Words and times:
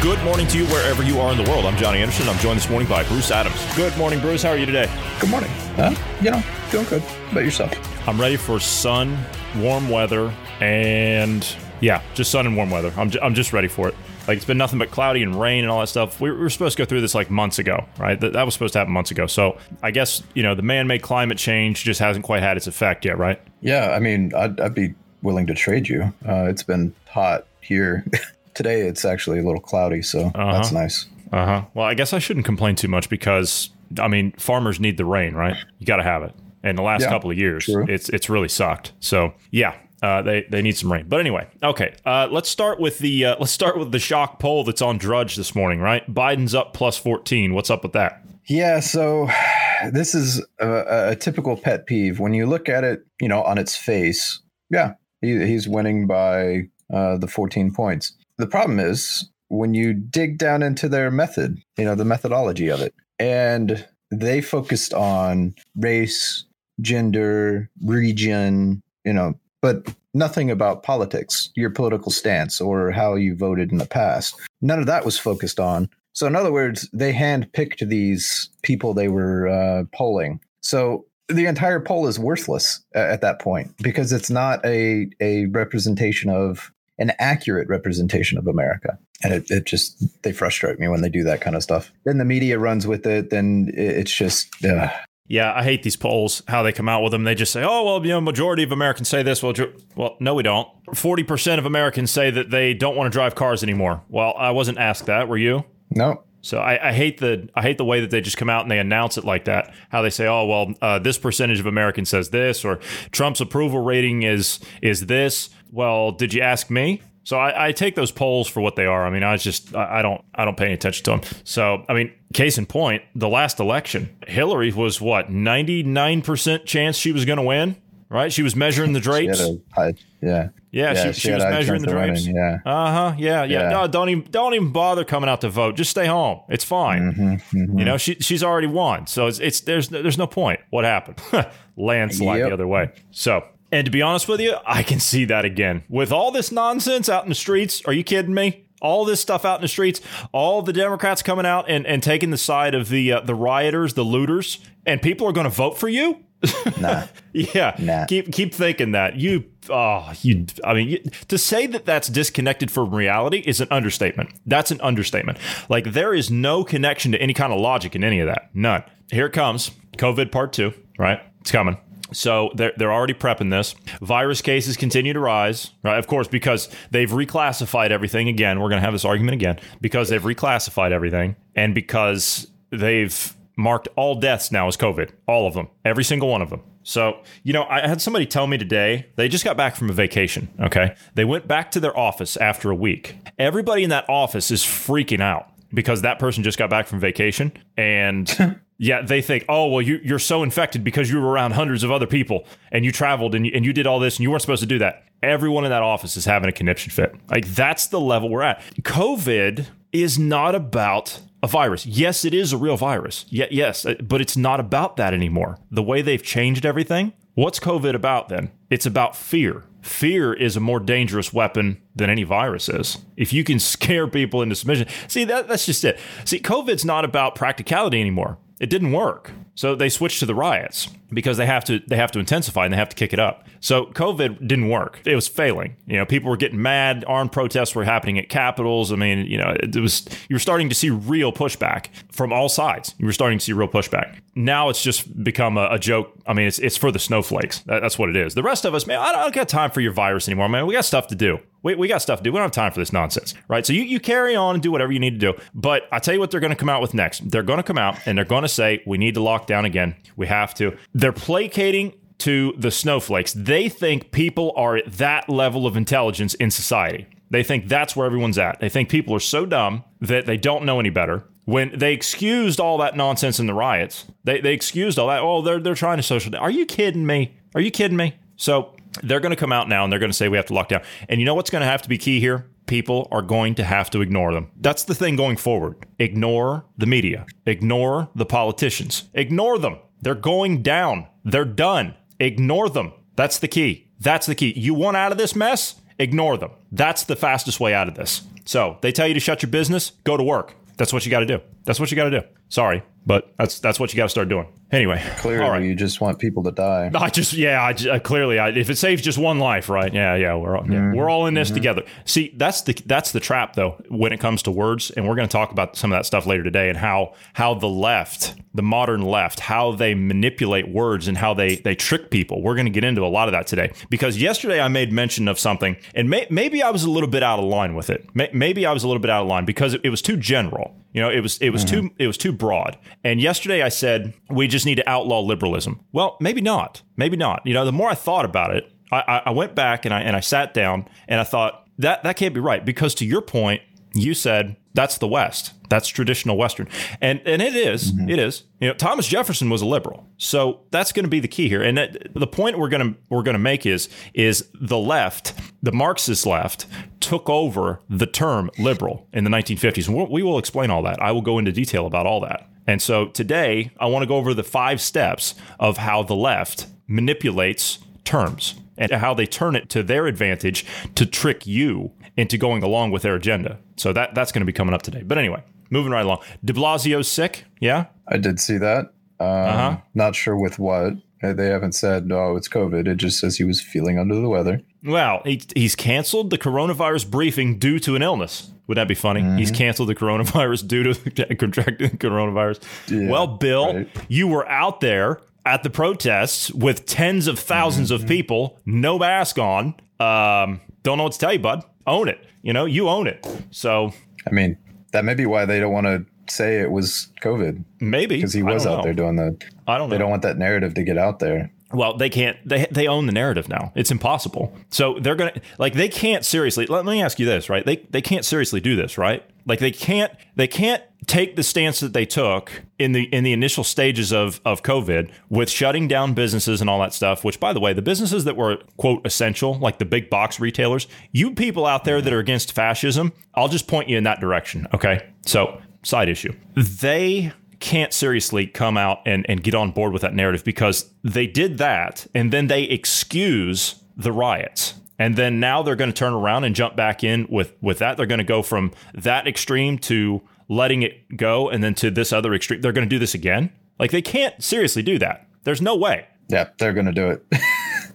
Good 0.00 0.22
morning 0.22 0.46
to 0.48 0.58
you 0.58 0.64
wherever 0.66 1.02
you 1.02 1.20
are 1.20 1.32
in 1.32 1.42
the 1.42 1.50
world. 1.50 1.64
I'm 1.66 1.76
Johnny 1.76 1.98
Anderson. 2.00 2.28
I'm 2.28 2.38
joined 2.38 2.56
this 2.58 2.70
morning 2.70 2.88
by 2.88 3.02
Bruce 3.08 3.32
Adams. 3.32 3.56
Good 3.74 3.96
morning, 3.98 4.20
Bruce. 4.20 4.44
How 4.44 4.50
are 4.50 4.56
you 4.56 4.64
today? 4.64 4.88
Good 5.18 5.28
morning. 5.28 5.50
Uh, 5.76 5.92
you 6.22 6.30
know, 6.30 6.40
doing 6.70 6.84
good. 6.84 7.02
How 7.02 7.32
about 7.32 7.44
yourself? 7.44 8.08
I'm 8.08 8.18
ready 8.20 8.36
for 8.36 8.60
sun, 8.60 9.18
warm 9.56 9.90
weather, 9.90 10.32
and 10.60 11.44
yeah, 11.80 12.00
just 12.14 12.30
sun 12.30 12.46
and 12.46 12.56
warm 12.56 12.70
weather. 12.70 12.92
I'm, 12.96 13.10
j- 13.10 13.18
I'm 13.20 13.34
just 13.34 13.52
ready 13.52 13.66
for 13.66 13.88
it. 13.88 13.94
Like 14.28 14.36
it's 14.36 14.46
been 14.46 14.56
nothing 14.56 14.78
but 14.78 14.92
cloudy 14.92 15.24
and 15.24 15.38
rain 15.38 15.64
and 15.64 15.70
all 15.70 15.80
that 15.80 15.88
stuff. 15.88 16.20
We 16.20 16.30
were 16.30 16.48
supposed 16.48 16.76
to 16.76 16.84
go 16.84 16.88
through 16.88 17.00
this 17.00 17.14
like 17.16 17.28
months 17.28 17.58
ago, 17.58 17.84
right? 17.98 18.18
That, 18.20 18.34
that 18.34 18.44
was 18.44 18.54
supposed 18.54 18.74
to 18.74 18.78
happen 18.78 18.92
months 18.94 19.10
ago. 19.10 19.26
So 19.26 19.58
I 19.82 19.90
guess 19.90 20.22
you 20.32 20.44
know 20.44 20.54
the 20.54 20.62
man-made 20.62 21.02
climate 21.02 21.38
change 21.38 21.82
just 21.82 21.98
hasn't 21.98 22.24
quite 22.24 22.42
had 22.44 22.56
its 22.56 22.68
effect 22.68 23.04
yet, 23.04 23.18
right? 23.18 23.40
Yeah, 23.62 23.90
I 23.90 23.98
mean, 23.98 24.32
I'd, 24.34 24.60
I'd 24.60 24.74
be 24.74 24.94
willing 25.22 25.48
to 25.48 25.54
trade 25.54 25.88
you. 25.88 26.14
Uh, 26.26 26.44
it's 26.44 26.62
been 26.62 26.94
hot 27.08 27.46
here. 27.60 28.04
Today 28.58 28.80
it's 28.88 29.04
actually 29.04 29.38
a 29.38 29.44
little 29.44 29.60
cloudy, 29.60 30.02
so 30.02 30.32
that's 30.34 30.72
nice. 30.72 31.06
Uh 31.32 31.46
huh. 31.46 31.64
Well, 31.74 31.86
I 31.86 31.94
guess 31.94 32.12
I 32.12 32.18
shouldn't 32.18 32.44
complain 32.44 32.74
too 32.74 32.88
much 32.88 33.08
because 33.08 33.70
I 34.00 34.08
mean 34.08 34.32
farmers 34.32 34.80
need 34.80 34.96
the 34.96 35.04
rain, 35.04 35.34
right? 35.34 35.54
You 35.78 35.86
got 35.86 35.98
to 35.98 36.02
have 36.02 36.24
it. 36.24 36.34
And 36.64 36.76
the 36.76 36.82
last 36.82 37.02
Yeah, 37.02 37.08
couple 37.10 37.30
of 37.30 37.38
years, 37.38 37.66
true. 37.66 37.86
it's 37.88 38.08
it's 38.08 38.28
really 38.28 38.48
sucked. 38.48 38.94
So 38.98 39.34
yeah, 39.52 39.76
uh, 40.02 40.22
they 40.22 40.44
they 40.50 40.60
need 40.60 40.76
some 40.76 40.92
rain. 40.92 41.06
But 41.08 41.20
anyway, 41.20 41.46
okay. 41.62 41.94
Uh, 42.04 42.26
let's 42.32 42.48
start 42.48 42.80
with 42.80 42.98
the 42.98 43.26
uh, 43.26 43.36
let's 43.38 43.52
start 43.52 43.78
with 43.78 43.92
the 43.92 44.00
shock 44.00 44.40
poll 44.40 44.64
that's 44.64 44.82
on 44.82 44.98
Drudge 44.98 45.36
this 45.36 45.54
morning. 45.54 45.78
Right, 45.78 46.02
Biden's 46.12 46.52
up 46.52 46.74
plus 46.74 46.98
fourteen. 46.98 47.54
What's 47.54 47.70
up 47.70 47.84
with 47.84 47.92
that? 47.92 48.24
Yeah, 48.48 48.80
so 48.80 49.28
this 49.92 50.16
is 50.16 50.44
a, 50.58 51.10
a 51.10 51.14
typical 51.16 51.56
pet 51.56 51.86
peeve. 51.86 52.18
When 52.18 52.34
you 52.34 52.46
look 52.46 52.68
at 52.68 52.82
it, 52.82 53.06
you 53.20 53.28
know, 53.28 53.42
on 53.44 53.56
its 53.56 53.76
face, 53.76 54.40
yeah, 54.68 54.94
he, 55.20 55.46
he's 55.46 55.68
winning 55.68 56.08
by 56.08 56.70
uh, 56.92 57.18
the 57.18 57.28
14 57.28 57.72
points. 57.72 58.16
The 58.38 58.46
problem 58.46 58.78
is 58.78 59.28
when 59.48 59.74
you 59.74 59.92
dig 59.92 60.38
down 60.38 60.62
into 60.62 60.88
their 60.88 61.10
method, 61.10 61.58
you 61.76 61.84
know, 61.84 61.94
the 61.94 62.04
methodology 62.04 62.68
of 62.68 62.80
it, 62.80 62.94
and 63.18 63.86
they 64.10 64.40
focused 64.40 64.94
on 64.94 65.54
race, 65.76 66.44
gender, 66.80 67.68
region, 67.82 68.82
you 69.04 69.12
know, 69.12 69.34
but 69.60 69.92
nothing 70.14 70.50
about 70.50 70.82
politics, 70.82 71.50
your 71.56 71.70
political 71.70 72.12
stance, 72.12 72.60
or 72.60 72.90
how 72.90 73.14
you 73.14 73.34
voted 73.34 73.72
in 73.72 73.78
the 73.78 73.86
past. 73.86 74.36
None 74.62 74.78
of 74.78 74.86
that 74.86 75.04
was 75.04 75.18
focused 75.18 75.58
on. 75.58 75.88
So, 76.12 76.26
in 76.26 76.36
other 76.36 76.52
words, 76.52 76.88
they 76.92 77.12
handpicked 77.12 77.86
these 77.88 78.50
people 78.62 78.94
they 78.94 79.08
were 79.08 79.48
uh, 79.48 79.84
polling. 79.92 80.40
So, 80.62 81.06
the 81.28 81.46
entire 81.46 81.80
poll 81.80 82.06
is 82.06 82.18
worthless 82.18 82.80
at 82.94 83.20
that 83.20 83.38
point 83.38 83.74
because 83.82 84.12
it's 84.12 84.30
not 84.30 84.64
a, 84.64 85.10
a 85.20 85.44
representation 85.46 86.30
of 86.30 86.72
an 86.98 87.12
accurate 87.18 87.68
representation 87.68 88.38
of 88.38 88.46
America. 88.46 88.98
And 89.22 89.32
it, 89.34 89.50
it 89.50 89.64
just, 89.66 90.22
they 90.22 90.32
frustrate 90.32 90.78
me 90.78 90.88
when 90.88 91.00
they 91.00 91.08
do 91.08 91.24
that 91.24 91.40
kind 91.40 91.56
of 91.56 91.62
stuff. 91.62 91.92
Then 92.04 92.18
the 92.18 92.24
media 92.24 92.58
runs 92.58 92.86
with 92.86 93.06
it. 93.06 93.30
Then 93.30 93.70
it's 93.74 94.14
just, 94.14 94.64
uh, 94.64 94.90
Yeah, 95.26 95.52
I 95.54 95.62
hate 95.62 95.82
these 95.82 95.96
polls. 95.96 96.42
How 96.48 96.62
they 96.62 96.72
come 96.72 96.88
out 96.88 97.02
with 97.02 97.12
them. 97.12 97.24
They 97.24 97.34
just 97.34 97.52
say, 97.52 97.62
"Oh, 97.62 97.84
well, 97.84 98.02
you 98.02 98.12
know, 98.12 98.20
majority 98.20 98.62
of 98.62 98.72
Americans 98.72 99.08
say 99.08 99.22
this." 99.22 99.42
Well, 99.42 99.52
ju- 99.52 99.74
well, 99.94 100.16
no, 100.20 100.34
we 100.34 100.42
don't. 100.42 100.68
Forty 100.94 101.22
percent 101.22 101.58
of 101.58 101.66
Americans 101.66 102.10
say 102.10 102.30
that 102.30 102.50
they 102.50 102.72
don't 102.74 102.96
want 102.96 103.12
to 103.12 103.16
drive 103.16 103.34
cars 103.34 103.62
anymore. 103.62 104.02
Well, 104.08 104.34
I 104.38 104.52
wasn't 104.52 104.78
asked 104.78 105.06
that. 105.06 105.28
Were 105.28 105.36
you? 105.38 105.64
no. 105.90 106.22
So 106.40 106.58
I, 106.60 106.90
I 106.90 106.92
hate 106.92 107.18
the 107.18 107.48
I 107.56 107.62
hate 107.62 107.78
the 107.78 107.84
way 107.84 108.00
that 108.00 108.10
they 108.10 108.20
just 108.20 108.36
come 108.36 108.48
out 108.48 108.62
and 108.62 108.70
they 108.70 108.78
announce 108.78 109.18
it 109.18 109.24
like 109.24 109.46
that. 109.46 109.74
How 109.90 110.02
they 110.02 110.08
say, 110.10 110.26
"Oh, 110.28 110.46
well, 110.46 110.72
uh, 110.80 111.00
this 111.00 111.18
percentage 111.18 111.58
of 111.58 111.66
Americans 111.66 112.08
says 112.10 112.30
this," 112.30 112.64
or 112.64 112.78
Trump's 113.10 113.40
approval 113.40 113.80
rating 113.82 114.22
is 114.22 114.60
is 114.80 115.06
this. 115.06 115.50
Well, 115.70 116.12
did 116.12 116.32
you 116.34 116.42
ask 116.42 116.70
me? 116.70 117.02
So 117.24 117.36
I, 117.38 117.68
I 117.68 117.72
take 117.72 117.94
those 117.94 118.10
polls 118.10 118.48
for 118.48 118.62
what 118.62 118.74
they 118.74 118.86
are. 118.86 119.06
I 119.06 119.10
mean, 119.10 119.22
I 119.22 119.36
just 119.36 119.76
I, 119.76 120.00
don't 120.00 120.24
I 120.34 120.46
don't 120.46 120.56
pay 120.56 120.64
any 120.64 120.74
attention 120.74 121.04
to 121.04 121.10
them. 121.10 121.20
So 121.44 121.84
I 121.88 121.92
mean, 121.92 122.10
case 122.32 122.56
in 122.56 122.64
point, 122.64 123.02
the 123.14 123.28
last 123.28 123.60
election, 123.60 124.16
Hillary 124.26 124.72
was 124.72 124.98
what 125.00 125.30
ninety 125.30 125.82
nine 125.82 126.22
percent 126.22 126.64
chance 126.64 126.96
she 126.96 127.12
was 127.12 127.24
going 127.26 127.36
to 127.36 127.42
win. 127.42 127.76
Right? 128.10 128.32
She 128.32 128.42
was 128.42 128.56
measuring 128.56 128.94
the 128.94 129.00
drapes. 129.08 129.42
high- 129.72 129.92
yeah. 130.22 130.48
Yeah, 130.70 131.12
she, 131.12 131.20
she, 131.20 131.28
had 131.28 131.36
was 131.36 131.44
measuring 131.44 131.82
the 131.82 131.88
drapes. 131.88 132.26
Yeah. 132.26 132.58
Uh 132.64 132.92
huh. 132.92 133.14
Yeah, 133.18 133.44
yeah. 133.44 133.62
Yeah. 133.62 133.68
No, 133.70 133.86
don't 133.86 134.08
even 134.08 134.30
don't 134.30 134.54
even 134.54 134.72
bother 134.72 135.04
coming 135.04 135.28
out 135.28 135.40
to 135.42 135.50
vote. 135.50 135.76
Just 135.76 135.90
stay 135.90 136.06
home. 136.06 136.40
It's 136.48 136.64
fine. 136.64 137.12
Mm-hmm, 137.12 137.78
You 137.78 137.84
know, 137.84 137.96
she 137.98 138.14
she's 138.16 138.42
already 138.42 138.66
won, 138.66 139.06
so 139.06 139.26
it's 139.26 139.38
it's 139.38 139.60
there's 139.60 139.88
there's 139.88 140.18
no 140.18 140.26
point. 140.26 140.60
What 140.70 140.84
happened? 140.84 141.20
Landslide 141.76 142.38
Yep. 142.38 142.48
the 142.48 142.54
other 142.54 142.66
way. 142.66 142.90
So. 143.10 143.44
And 143.70 143.84
to 143.84 143.90
be 143.90 144.00
honest 144.02 144.28
with 144.28 144.40
you, 144.40 144.56
I 144.66 144.82
can 144.82 144.98
see 145.00 145.24
that 145.26 145.44
again. 145.44 145.82
With 145.88 146.10
all 146.12 146.30
this 146.30 146.50
nonsense 146.50 147.08
out 147.08 147.22
in 147.24 147.28
the 147.28 147.34
streets, 147.34 147.82
are 147.84 147.92
you 147.92 148.02
kidding 148.04 148.32
me? 148.34 148.64
All 148.80 149.04
this 149.04 149.20
stuff 149.20 149.44
out 149.44 149.56
in 149.58 149.62
the 149.62 149.68
streets, 149.68 150.00
all 150.32 150.62
the 150.62 150.72
Democrats 150.72 151.20
coming 151.22 151.44
out 151.44 151.68
and, 151.68 151.84
and 151.86 152.00
taking 152.02 152.30
the 152.30 152.38
side 152.38 152.74
of 152.74 152.88
the 152.88 153.12
uh, 153.12 153.20
the 153.20 153.34
rioters, 153.34 153.94
the 153.94 154.04
looters, 154.04 154.60
and 154.86 155.02
people 155.02 155.26
are 155.26 155.32
going 155.32 155.44
to 155.44 155.50
vote 155.50 155.76
for 155.76 155.88
you? 155.88 156.24
Nah. 156.80 157.06
Yeah, 157.32 157.74
Nah. 157.80 158.06
keep 158.06 158.32
keep 158.32 158.54
thinking 158.54 158.92
that 158.92 159.16
you. 159.16 159.46
Oh, 159.68 160.12
you. 160.22 160.46
I 160.64 160.72
mean, 160.74 160.88
you, 160.88 160.98
to 161.26 161.36
say 161.36 161.66
that 161.66 161.84
that's 161.84 162.06
disconnected 162.08 162.70
from 162.70 162.94
reality 162.94 163.42
is 163.44 163.60
an 163.60 163.66
understatement. 163.72 164.30
That's 164.46 164.70
an 164.70 164.80
understatement. 164.80 165.38
Like 165.68 165.92
there 165.92 166.14
is 166.14 166.30
no 166.30 166.62
connection 166.62 167.10
to 167.12 167.20
any 167.20 167.34
kind 167.34 167.52
of 167.52 167.58
logic 167.60 167.96
in 167.96 168.04
any 168.04 168.20
of 168.20 168.28
that. 168.28 168.50
None. 168.54 168.84
Here 169.10 169.26
it 169.26 169.32
comes. 169.32 169.72
COVID 169.98 170.30
part 170.30 170.52
two. 170.52 170.72
Right, 170.96 171.20
it's 171.40 171.50
coming. 171.50 171.76
So 172.12 172.50
they're 172.54 172.72
they're 172.76 172.92
already 172.92 173.14
prepping 173.14 173.50
this. 173.50 173.74
Virus 174.00 174.42
cases 174.42 174.76
continue 174.76 175.12
to 175.12 175.20
rise. 175.20 175.70
Right, 175.82 175.98
of 175.98 176.06
course, 176.06 176.28
because 176.28 176.68
they've 176.90 177.10
reclassified 177.10 177.90
everything 177.90 178.28
again. 178.28 178.60
We're 178.60 178.68
going 178.68 178.80
to 178.80 178.84
have 178.84 178.94
this 178.94 179.04
argument 179.04 179.34
again 179.34 179.58
because 179.80 180.08
they've 180.08 180.22
reclassified 180.22 180.92
everything 180.92 181.36
and 181.54 181.74
because 181.74 182.48
they've 182.70 183.34
marked 183.56 183.88
all 183.96 184.14
deaths 184.14 184.52
now 184.52 184.68
as 184.68 184.76
COVID, 184.76 185.10
all 185.26 185.46
of 185.46 185.54
them, 185.54 185.68
every 185.84 186.04
single 186.04 186.28
one 186.28 186.40
of 186.40 186.50
them. 186.50 186.62
So, 186.84 187.20
you 187.42 187.52
know, 187.52 187.64
I 187.64 187.86
had 187.86 188.00
somebody 188.00 188.24
tell 188.24 188.46
me 188.46 188.56
today 188.56 189.08
they 189.16 189.28
just 189.28 189.44
got 189.44 189.58
back 189.58 189.76
from 189.76 189.90
a 189.90 189.92
vacation. 189.92 190.48
Okay. 190.58 190.94
They 191.14 191.24
went 191.24 191.46
back 191.46 191.70
to 191.72 191.80
their 191.80 191.94
office 191.94 192.38
after 192.38 192.70
a 192.70 192.74
week. 192.74 193.16
Everybody 193.38 193.84
in 193.84 193.90
that 193.90 194.08
office 194.08 194.50
is 194.50 194.62
freaking 194.62 195.20
out 195.20 195.50
because 195.74 196.00
that 196.02 196.18
person 196.18 196.44
just 196.44 196.56
got 196.56 196.70
back 196.70 196.86
from 196.86 196.98
vacation. 196.98 197.52
And 197.76 198.26
yeah, 198.78 199.02
they 199.02 199.20
think, 199.20 199.44
oh, 199.48 199.66
well, 199.66 199.82
you, 199.82 200.00
you're 200.04 200.20
so 200.20 200.42
infected 200.44 200.84
because 200.84 201.10
you 201.10 201.20
were 201.20 201.28
around 201.28 201.52
hundreds 201.52 201.82
of 201.82 201.90
other 201.90 202.06
people 202.06 202.46
and 202.70 202.84
you 202.84 202.92
traveled 202.92 203.34
and 203.34 203.44
you, 203.44 203.52
and 203.54 203.64
you 203.64 203.72
did 203.72 203.86
all 203.86 203.98
this 203.98 204.16
and 204.16 204.22
you 204.22 204.30
weren't 204.30 204.42
supposed 204.42 204.62
to 204.62 204.66
do 204.66 204.78
that. 204.78 205.04
Everyone 205.20 205.64
in 205.64 205.70
that 205.70 205.82
office 205.82 206.16
is 206.16 206.24
having 206.24 206.48
a 206.48 206.52
conniption 206.52 206.92
fit. 206.92 207.14
Like, 207.28 207.46
that's 207.48 207.88
the 207.88 208.00
level 208.00 208.28
we're 208.28 208.42
at. 208.42 208.62
COVID 208.82 209.66
is 209.92 210.16
not 210.16 210.54
about 210.54 211.20
a 211.42 211.48
virus. 211.48 211.86
Yes, 211.86 212.24
it 212.24 212.32
is 212.32 212.52
a 212.52 212.56
real 212.56 212.76
virus. 212.76 213.26
Yeah, 213.28 213.46
yes, 213.50 213.84
uh, 213.84 213.94
but 214.00 214.20
it's 214.20 214.36
not 214.36 214.60
about 214.60 214.96
that 214.96 215.12
anymore. 215.12 215.58
The 215.70 215.82
way 215.82 216.00
they've 216.00 216.22
changed 216.22 216.64
everything. 216.64 217.12
What's 217.34 217.60
COVID 217.60 217.94
about 217.94 218.28
then? 218.28 218.50
It's 218.70 218.86
about 218.86 219.16
fear. 219.16 219.64
Fear 219.82 220.34
is 220.34 220.56
a 220.56 220.60
more 220.60 220.80
dangerous 220.80 221.32
weapon 221.32 221.80
than 221.94 222.10
any 222.10 222.24
virus 222.24 222.68
is. 222.68 222.98
If 223.16 223.32
you 223.32 223.42
can 223.42 223.58
scare 223.60 224.06
people 224.06 224.42
into 224.42 224.54
submission, 224.54 224.88
see 225.08 225.24
that 225.24 225.48
that's 225.48 225.66
just 225.66 225.84
it. 225.84 225.98
See, 226.24 226.40
COVID's 226.40 226.84
not 226.84 227.04
about 227.04 227.34
practicality 227.34 228.00
anymore. 228.00 228.38
It 228.60 228.70
didn't 228.70 228.92
work. 228.92 229.30
So 229.58 229.74
they 229.74 229.88
switched 229.88 230.20
to 230.20 230.26
the 230.26 230.36
riots 230.36 230.86
because 231.12 231.36
they 231.36 231.46
have 231.46 231.64
to 231.64 231.80
they 231.88 231.96
have 231.96 232.12
to 232.12 232.20
intensify 232.20 232.64
and 232.64 232.72
they 232.72 232.78
have 232.78 232.90
to 232.90 232.94
kick 232.94 233.12
it 233.12 233.18
up. 233.18 233.44
So 233.58 233.86
COVID 233.86 234.46
didn't 234.46 234.68
work. 234.68 235.00
It 235.04 235.16
was 235.16 235.26
failing. 235.26 235.74
You 235.84 235.96
know, 235.96 236.06
people 236.06 236.30
were 236.30 236.36
getting 236.36 236.62
mad. 236.62 237.04
Armed 237.08 237.32
protests 237.32 237.74
were 237.74 237.82
happening 237.82 238.20
at 238.20 238.28
capitals. 238.28 238.92
I 238.92 238.94
mean, 238.94 239.26
you 239.26 239.36
know, 239.36 239.56
it 239.60 239.74
was 239.74 240.06
you 240.28 240.36
were 240.36 240.38
starting 240.38 240.68
to 240.68 240.76
see 240.76 240.90
real 240.90 241.32
pushback 241.32 241.86
from 242.12 242.32
all 242.32 242.48
sides. 242.48 242.94
You 242.98 243.06
were 243.06 243.12
starting 243.12 243.40
to 243.40 243.44
see 243.44 243.52
real 243.52 243.66
pushback. 243.66 244.18
Now 244.36 244.68
it's 244.68 244.80
just 244.80 245.24
become 245.24 245.58
a, 245.58 245.70
a 245.72 245.78
joke. 245.80 246.12
I 246.24 246.34
mean, 246.34 246.46
it's 246.46 246.60
it's 246.60 246.76
for 246.76 246.92
the 246.92 247.00
snowflakes. 247.00 247.58
That, 247.62 247.80
that's 247.80 247.98
what 247.98 248.10
it 248.10 248.14
is. 248.14 248.34
The 248.34 248.44
rest 248.44 248.64
of 248.64 248.76
us, 248.76 248.86
man, 248.86 249.00
I 249.00 249.06
don't, 249.10 249.16
I 249.16 249.22
don't 249.24 249.34
got 249.34 249.48
time 249.48 249.72
for 249.72 249.80
your 249.80 249.92
virus 249.92 250.28
anymore, 250.28 250.48
man. 250.48 250.68
We 250.68 250.74
got 250.74 250.84
stuff 250.84 251.08
to 251.08 251.16
do. 251.16 251.40
We, 251.62 251.74
we 251.74 251.88
got 251.88 252.00
stuff 252.00 252.20
to 252.20 252.22
do. 252.22 252.30
We 252.30 252.36
don't 252.36 252.44
have 252.44 252.52
time 252.52 252.70
for 252.70 252.78
this 252.78 252.92
nonsense, 252.92 253.34
right? 253.48 253.66
So 253.66 253.72
you, 253.72 253.82
you 253.82 253.98
carry 253.98 254.36
on 254.36 254.54
and 254.54 254.62
do 254.62 254.70
whatever 254.70 254.92
you 254.92 255.00
need 255.00 255.18
to 255.20 255.32
do. 255.32 255.40
But 255.54 255.88
I 255.90 255.98
tell 255.98 256.14
you 256.14 256.20
what, 256.20 256.30
they're 256.30 256.38
going 256.38 256.52
to 256.52 256.56
come 256.56 256.68
out 256.68 256.80
with 256.80 256.94
next. 256.94 257.28
They're 257.28 257.42
going 257.42 257.56
to 257.56 257.64
come 257.64 257.78
out 257.78 257.98
and 258.06 258.16
they're 258.16 258.24
going 258.24 258.42
to 258.42 258.48
say 258.48 258.80
we 258.86 258.96
need 258.96 259.14
to 259.14 259.20
lock 259.20 259.47
down 259.48 259.64
again. 259.64 259.96
We 260.16 260.28
have 260.28 260.54
to. 260.54 260.76
They're 260.94 261.12
placating 261.12 261.94
to 262.18 262.54
the 262.56 262.70
snowflakes. 262.70 263.32
They 263.32 263.68
think 263.68 264.12
people 264.12 264.52
are 264.56 264.76
at 264.76 264.92
that 264.92 265.28
level 265.28 265.66
of 265.66 265.76
intelligence 265.76 266.34
in 266.34 266.50
society. 266.50 267.06
They 267.30 267.42
think 267.42 267.68
that's 267.68 267.94
where 267.94 268.06
everyone's 268.06 268.38
at. 268.38 268.60
They 268.60 268.68
think 268.68 268.88
people 268.88 269.14
are 269.14 269.20
so 269.20 269.44
dumb 269.44 269.84
that 270.00 270.26
they 270.26 270.36
don't 270.36 270.64
know 270.64 270.80
any 270.80 270.90
better. 270.90 271.24
When 271.44 271.78
they 271.78 271.92
excused 271.92 272.60
all 272.60 272.78
that 272.78 272.96
nonsense 272.96 273.40
in 273.40 273.46
the 273.46 273.54
riots, 273.54 274.04
they, 274.24 274.40
they 274.40 274.52
excused 274.52 274.98
all 274.98 275.08
that. 275.08 275.20
Oh, 275.20 275.42
they're 275.42 275.60
they're 275.60 275.74
trying 275.74 275.96
to 275.96 276.02
social. 276.02 276.34
Are 276.36 276.50
you 276.50 276.66
kidding 276.66 277.06
me? 277.06 277.36
Are 277.54 277.60
you 277.60 277.70
kidding 277.70 277.96
me? 277.96 278.16
So 278.36 278.74
they're 279.02 279.20
going 279.20 279.30
to 279.30 279.36
come 279.36 279.52
out 279.52 279.68
now 279.68 279.84
and 279.84 279.92
they're 279.92 280.00
going 280.00 280.10
to 280.10 280.16
say 280.16 280.28
we 280.28 280.36
have 280.36 280.46
to 280.46 280.54
lock 280.54 280.68
down. 280.68 280.82
And 281.08 281.20
you 281.20 281.26
know 281.26 281.34
what's 281.34 281.50
going 281.50 281.60
to 281.60 281.66
have 281.66 281.82
to 281.82 281.88
be 281.88 281.98
key 281.98 282.20
here? 282.20 282.46
People 282.68 283.08
are 283.10 283.22
going 283.22 283.54
to 283.56 283.64
have 283.64 283.90
to 283.90 284.02
ignore 284.02 284.32
them. 284.32 284.50
That's 284.60 284.84
the 284.84 284.94
thing 284.94 285.16
going 285.16 285.38
forward. 285.38 285.86
Ignore 285.98 286.66
the 286.76 286.86
media. 286.86 287.26
Ignore 287.46 288.10
the 288.14 288.26
politicians. 288.26 289.08
Ignore 289.14 289.58
them. 289.58 289.78
They're 290.02 290.14
going 290.14 290.62
down. 290.62 291.08
They're 291.24 291.46
done. 291.46 291.96
Ignore 292.20 292.68
them. 292.68 292.92
That's 293.16 293.38
the 293.38 293.48
key. 293.48 293.88
That's 293.98 294.26
the 294.26 294.34
key. 294.34 294.52
You 294.54 294.74
want 294.74 294.98
out 294.98 295.12
of 295.12 295.18
this 295.18 295.34
mess? 295.34 295.80
Ignore 295.98 296.36
them. 296.36 296.50
That's 296.70 297.04
the 297.04 297.16
fastest 297.16 297.58
way 297.58 297.72
out 297.72 297.88
of 297.88 297.94
this. 297.94 298.22
So 298.44 298.78
they 298.82 298.92
tell 298.92 299.08
you 299.08 299.14
to 299.14 299.20
shut 299.20 299.42
your 299.42 299.50
business, 299.50 299.92
go 300.04 300.16
to 300.16 300.22
work. 300.22 300.54
That's 300.76 300.92
what 300.92 301.04
you 301.04 301.10
got 301.10 301.20
to 301.20 301.26
do. 301.26 301.40
That's 301.68 301.78
what 301.78 301.90
you 301.90 301.96
got 301.96 302.08
to 302.08 302.20
do. 302.20 302.26
Sorry, 302.48 302.82
but 303.04 303.34
that's 303.36 303.60
that's 303.60 303.78
what 303.78 303.92
you 303.92 303.98
got 303.98 304.04
to 304.04 304.08
start 304.08 304.30
doing. 304.30 304.46
Anyway, 304.70 305.02
Clearly, 305.18 305.48
right. 305.48 305.62
you 305.62 305.74
just 305.74 306.00
want 306.00 306.18
people 306.18 306.42
to 306.44 306.50
die. 306.50 306.90
I 306.94 307.10
just, 307.10 307.32
yeah, 307.34 307.62
I, 307.62 307.72
ju- 307.74 307.90
uh, 307.90 307.98
clearly, 307.98 308.38
I, 308.38 308.48
if 308.50 308.68
it 308.70 308.76
saves 308.76 309.00
just 309.02 309.16
one 309.18 309.38
life, 309.38 309.68
right? 309.70 309.92
Yeah, 309.92 310.14
yeah, 310.14 310.34
we're 310.34 310.56
all, 310.58 310.70
yeah, 310.70 310.92
we're 310.94 311.08
all 311.10 311.26
in 311.26 311.32
this 311.34 311.50
together. 311.50 311.82
See, 312.06 312.32
that's 312.36 312.62
the 312.62 312.72
that's 312.86 313.12
the 313.12 313.20
trap 313.20 313.54
though 313.54 313.82
when 313.90 314.12
it 314.12 314.20
comes 314.20 314.42
to 314.44 314.50
words, 314.50 314.90
and 314.90 315.06
we're 315.06 315.14
going 315.14 315.28
to 315.28 315.32
talk 315.32 315.52
about 315.52 315.76
some 315.76 315.92
of 315.92 315.98
that 315.98 316.06
stuff 316.06 316.24
later 316.26 316.42
today, 316.42 316.70
and 316.70 316.78
how 316.78 317.12
how 317.34 317.52
the 317.52 317.68
left, 317.68 318.34
the 318.54 318.62
modern 318.62 319.02
left, 319.02 319.40
how 319.40 319.72
they 319.72 319.94
manipulate 319.94 320.68
words 320.68 321.06
and 321.06 321.18
how 321.18 321.34
they 321.34 321.56
they 321.56 321.74
trick 321.74 322.10
people. 322.10 322.42
We're 322.42 322.54
going 322.54 322.66
to 322.66 322.70
get 322.72 322.84
into 322.84 323.04
a 323.04 323.08
lot 323.08 323.28
of 323.28 323.32
that 323.32 323.46
today 323.46 323.72
because 323.90 324.16
yesterday 324.20 324.60
I 324.60 324.68
made 324.68 324.90
mention 324.90 325.28
of 325.28 325.38
something, 325.38 325.76
and 325.94 326.08
may, 326.08 326.26
maybe 326.30 326.62
I 326.62 326.70
was 326.70 326.84
a 326.84 326.90
little 326.90 327.10
bit 327.10 327.22
out 327.22 327.38
of 327.38 327.44
line 327.46 327.74
with 327.74 327.90
it. 327.90 328.08
May, 328.14 328.30
maybe 328.32 328.64
I 328.64 328.72
was 328.72 328.84
a 328.84 328.86
little 328.86 329.02
bit 329.02 329.10
out 329.10 329.22
of 329.22 329.28
line 329.28 329.44
because 329.44 329.74
it, 329.74 329.82
it 329.84 329.90
was 329.90 330.00
too 330.02 330.16
general. 330.16 330.74
You 330.98 331.04
know, 331.04 331.10
it 331.10 331.20
was 331.20 331.38
it 331.38 331.50
was 331.50 331.64
too 331.64 331.82
mm-hmm. 331.82 332.02
it 332.02 332.08
was 332.08 332.18
too 332.18 332.32
broad. 332.32 332.76
And 333.04 333.20
yesterday 333.20 333.62
I 333.62 333.68
said 333.68 334.14
we 334.28 334.48
just 334.48 334.66
need 334.66 334.74
to 334.74 334.88
outlaw 334.88 335.20
liberalism. 335.20 335.78
Well, 335.92 336.16
maybe 336.20 336.40
not. 336.40 336.82
Maybe 336.96 337.16
not. 337.16 337.42
You 337.44 337.54
know, 337.54 337.64
the 337.64 337.70
more 337.70 337.88
I 337.88 337.94
thought 337.94 338.24
about 338.24 338.52
it, 338.56 338.68
I, 338.90 339.22
I, 339.26 339.30
went 339.30 339.54
back 339.54 339.84
and 339.84 339.94
I 339.94 340.00
and 340.00 340.16
I 340.16 340.20
sat 340.20 340.54
down 340.54 340.88
and 341.06 341.20
I 341.20 341.22
thought 341.24 341.68
that 341.78 342.02
that 342.02 342.16
can't 342.16 342.34
be 342.34 342.40
right 342.40 342.64
because 342.64 342.96
to 342.96 343.06
your 343.06 343.22
point, 343.22 343.62
you 343.94 344.12
said 344.12 344.56
that's 344.74 344.98
the 344.98 345.06
West. 345.06 345.52
That's 345.68 345.86
traditional 345.86 346.36
Western, 346.36 346.66
and 347.00 347.20
and 347.24 347.40
it 347.40 347.54
is, 347.54 347.92
mm-hmm. 347.92 348.08
it 348.08 348.18
is. 348.18 348.42
You 348.58 348.68
know, 348.68 348.74
Thomas 348.74 349.06
Jefferson 349.06 349.50
was 349.50 349.62
a 349.62 349.66
liberal, 349.66 350.04
so 350.16 350.62
that's 350.72 350.90
going 350.90 351.04
to 351.04 351.10
be 351.10 351.20
the 351.20 351.28
key 351.28 351.48
here. 351.48 351.62
And 351.62 351.78
that, 351.78 352.12
the 352.12 352.26
point 352.26 352.58
we're 352.58 352.70
going 352.70 352.94
to 352.94 353.00
we're 353.08 353.22
going 353.22 353.36
to 353.36 353.38
make 353.38 353.66
is 353.66 353.88
is 354.14 354.48
the 354.60 354.78
left, 354.78 355.32
the 355.62 355.72
Marxist 355.72 356.24
left, 356.26 356.66
took 357.00 357.28
over 357.28 357.80
the 357.88 358.06
term 358.06 358.50
liberal 358.58 359.06
in 359.12 359.24
the 359.24 359.30
1950s, 359.30 359.88
and 359.88 359.96
we'll, 359.96 360.10
we 360.10 360.22
will 360.22 360.38
explain 360.38 360.70
all 360.70 360.82
that. 360.82 361.00
I 361.02 361.12
will 361.12 361.22
go 361.22 361.38
into 361.38 361.52
detail 361.52 361.86
about 361.86 362.06
all 362.06 362.20
that. 362.20 362.48
And 362.66 362.82
so 362.82 363.06
today, 363.06 363.72
I 363.80 363.86
want 363.86 364.02
to 364.02 364.06
go 364.06 364.16
over 364.16 364.34
the 364.34 364.44
five 364.44 364.80
steps 364.80 365.34
of 365.58 365.78
how 365.78 366.02
the 366.02 366.14
left 366.14 366.66
manipulates 366.86 367.78
terms 368.04 368.54
and 368.76 368.92
how 368.92 369.14
they 369.14 369.26
turn 369.26 369.56
it 369.56 369.68
to 369.70 369.82
their 369.82 370.06
advantage 370.06 370.64
to 370.94 371.06
trick 371.06 371.46
you 371.46 371.92
into 372.16 372.36
going 372.38 372.62
along 372.62 372.90
with 372.90 373.02
their 373.02 373.14
agenda. 373.14 373.58
So 373.76 373.92
that 373.92 374.14
that's 374.14 374.32
going 374.32 374.42
to 374.42 374.46
be 374.46 374.52
coming 374.52 374.74
up 374.74 374.82
today. 374.82 375.02
But 375.02 375.18
anyway, 375.18 375.42
moving 375.70 375.92
right 375.92 376.04
along. 376.04 376.22
De 376.44 376.52
Blasio's 376.52 377.08
sick, 377.08 377.44
yeah. 377.60 377.86
I 378.06 378.18
did 378.18 378.38
see 378.38 378.58
that. 378.58 378.92
Um, 379.20 379.26
Uh-huh. 379.26 379.76
Not 379.94 380.14
sure 380.14 380.36
with 380.36 380.58
what. 380.58 380.92
They 381.20 381.48
haven't 381.48 381.72
said, 381.72 382.10
oh, 382.12 382.36
it's 382.36 382.48
COVID. 382.48 382.86
It 382.86 382.96
just 382.96 383.18
says 383.18 383.36
he 383.36 383.44
was 383.44 383.60
feeling 383.60 383.98
under 383.98 384.14
the 384.14 384.28
weather. 384.28 384.62
Well, 384.84 385.22
he, 385.24 385.42
he's 385.54 385.74
canceled 385.74 386.30
the 386.30 386.38
coronavirus 386.38 387.10
briefing 387.10 387.58
due 387.58 387.78
to 387.80 387.96
an 387.96 388.02
illness. 388.02 388.50
Would 388.68 388.76
that 388.76 388.86
be 388.86 388.94
funny? 388.94 389.22
He's 389.36 389.50
canceled 389.50 389.88
the 389.88 389.94
coronavirus 389.94 390.68
due 390.68 390.92
to 390.92 391.34
contracting 391.36 391.90
coronavirus. 391.98 392.62
Yeah, 392.88 393.10
well, 393.10 393.26
Bill, 393.26 393.74
right. 393.74 393.88
you 394.08 394.28
were 394.28 394.48
out 394.48 394.80
there 394.80 395.20
at 395.46 395.62
the 395.62 395.70
protests 395.70 396.52
with 396.52 396.84
tens 396.84 397.26
of 397.26 397.40
1000s 397.40 397.90
of 397.90 398.06
people, 398.06 398.60
no 398.66 398.98
mask 398.98 399.38
on. 399.38 399.74
Um, 399.98 400.60
don't 400.82 400.98
know 400.98 401.04
what 401.04 401.12
to 401.12 401.18
tell 401.18 401.32
you, 401.32 401.38
bud. 401.38 401.64
Own 401.86 402.08
it. 402.08 402.22
You 402.42 402.52
know, 402.52 402.66
you 402.66 402.88
own 402.88 403.06
it. 403.06 403.26
So 403.50 403.92
I 404.26 404.30
mean, 404.30 404.58
that 404.92 405.04
may 405.04 405.14
be 405.14 405.26
why 405.26 405.46
they 405.46 405.58
don't 405.58 405.72
want 405.72 405.86
to 405.86 406.04
say 406.30 406.60
it 406.60 406.70
was 406.70 407.12
COVID 407.22 407.64
maybe 407.80 408.16
because 408.16 408.32
he 408.32 408.42
was 408.42 408.66
out 408.66 408.78
know. 408.78 408.82
there 408.84 408.94
doing 408.94 409.16
the. 409.16 409.36
I 409.66 409.78
don't 409.78 409.88
know. 409.88 409.94
They 409.94 409.98
don't 409.98 410.10
want 410.10 410.22
that 410.22 410.38
narrative 410.38 410.74
to 410.74 410.82
get 410.82 410.98
out 410.98 411.18
there. 411.18 411.50
Well, 411.72 411.96
they 411.96 412.08
can't. 412.08 412.36
They 412.48 412.66
they 412.70 412.86
own 412.86 413.06
the 413.06 413.12
narrative 413.12 413.48
now. 413.48 413.72
It's 413.74 413.90
impossible. 413.90 414.56
So 414.70 414.98
they're 415.00 415.14
gonna 415.14 415.34
like 415.58 415.74
they 415.74 415.88
can't 415.88 416.24
seriously. 416.24 416.66
Let 416.66 416.86
me 416.86 417.02
ask 417.02 417.18
you 417.18 417.26
this, 417.26 417.50
right? 417.50 417.64
They 417.64 417.76
they 417.90 418.00
can't 418.00 418.24
seriously 418.24 418.60
do 418.60 418.74
this, 418.74 418.96
right? 418.96 419.22
Like 419.44 419.58
they 419.58 419.70
can't 419.70 420.12
they 420.36 420.46
can't 420.46 420.82
take 421.06 421.36
the 421.36 421.42
stance 421.42 421.80
that 421.80 421.92
they 421.92 422.06
took 422.06 422.62
in 422.78 422.92
the 422.92 423.04
in 423.14 423.22
the 423.22 423.34
initial 423.34 423.64
stages 423.64 424.14
of 424.14 424.40
of 424.46 424.62
COVID 424.62 425.10
with 425.28 425.50
shutting 425.50 425.88
down 425.88 426.14
businesses 426.14 426.62
and 426.62 426.70
all 426.70 426.80
that 426.80 426.94
stuff. 426.94 427.22
Which, 427.22 427.38
by 427.38 427.52
the 427.52 427.60
way, 427.60 427.74
the 427.74 427.82
businesses 427.82 428.24
that 428.24 428.36
were 428.36 428.58
quote 428.78 429.06
essential, 429.06 429.58
like 429.58 429.78
the 429.78 429.84
big 429.84 430.08
box 430.08 430.40
retailers, 430.40 430.86
you 431.12 431.34
people 431.34 431.66
out 431.66 431.84
there 431.84 432.00
that 432.00 432.12
are 432.12 432.18
against 432.18 432.52
fascism, 432.52 433.12
I'll 433.34 433.48
just 433.48 433.68
point 433.68 433.90
you 433.90 433.98
in 433.98 434.04
that 434.04 434.20
direction. 434.20 434.66
Okay, 434.72 435.06
so 435.26 435.60
side 435.82 436.08
issue. 436.08 436.32
They 436.54 437.32
can't 437.60 437.92
seriously 437.92 438.46
come 438.46 438.76
out 438.76 439.00
and, 439.04 439.26
and 439.28 439.42
get 439.42 439.54
on 439.54 439.70
board 439.70 439.92
with 439.92 440.02
that 440.02 440.14
narrative 440.14 440.44
because 440.44 440.90
they 441.02 441.26
did 441.26 441.58
that 441.58 442.06
and 442.14 442.32
then 442.32 442.46
they 442.46 442.64
excuse 442.64 443.82
the 443.96 444.12
riots. 444.12 444.74
And 445.00 445.16
then 445.16 445.38
now 445.38 445.62
they're 445.62 445.76
going 445.76 445.90
to 445.90 445.96
turn 445.96 446.12
around 446.12 446.44
and 446.44 446.54
jump 446.54 446.76
back 446.76 447.04
in 447.04 447.26
with, 447.28 447.52
with 447.60 447.78
that. 447.78 447.96
They're 447.96 448.06
going 448.06 448.18
to 448.18 448.24
go 448.24 448.42
from 448.42 448.72
that 448.94 449.28
extreme 449.28 449.78
to 449.78 450.22
letting 450.48 450.82
it 450.82 451.16
go 451.16 451.48
and 451.48 451.62
then 451.62 451.74
to 451.74 451.90
this 451.90 452.12
other 452.12 452.34
extreme. 452.34 452.60
They're 452.60 452.72
going 452.72 452.88
to 452.88 452.94
do 452.94 452.98
this 452.98 453.14
again. 453.14 453.50
Like 453.78 453.90
they 453.90 454.02
can't 454.02 454.42
seriously 454.42 454.82
do 454.82 454.98
that. 454.98 455.28
There's 455.44 455.62
no 455.62 455.76
way. 455.76 456.06
Yeah, 456.28 456.48
they're 456.58 456.72
going 456.72 456.86
to 456.86 456.92
do 456.92 457.10
it. 457.10 457.24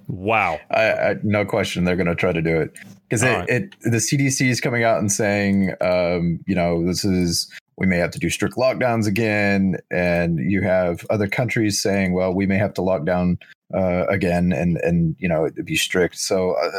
Wow. 0.08 0.60
I, 0.72 0.92
I, 0.92 1.16
no 1.24 1.46
question, 1.46 1.84
they're 1.84 1.96
going 1.96 2.08
to 2.08 2.16
try 2.16 2.32
to 2.32 2.42
do 2.42 2.60
it 2.60 2.74
because 3.08 3.24
it, 3.24 3.30
right. 3.30 3.50
it 3.50 3.76
the 3.82 3.98
CDC 3.98 4.48
is 4.48 4.62
coming 4.62 4.84
out 4.84 5.00
and 5.00 5.12
saying, 5.12 5.74
um, 5.82 6.40
you 6.46 6.56
know, 6.56 6.86
this 6.86 7.06
is 7.06 7.50
we 7.78 7.88
may 7.88 7.98
have 7.98 8.12
to 8.12 8.20
do 8.20 8.30
strict 8.30 8.56
lockdowns 8.56 9.08
again, 9.08 9.78
and 9.92 10.40
you 10.40 10.62
have 10.62 11.06
other 11.10 11.28
countries 11.28 11.82
saying, 11.82 12.14
well, 12.14 12.34
we 12.34 12.46
may 12.46 12.58
have 12.58 12.74
to 12.76 12.82
lock 12.82 13.06
down 13.06 13.38
uh, 13.74 14.06
again, 14.08 14.52
and 14.54 14.78
and 14.78 15.16
you 15.20 15.28
know, 15.28 15.50
be 15.64 15.76
strict. 15.76 16.18
So, 16.18 16.52
uh, 16.52 16.72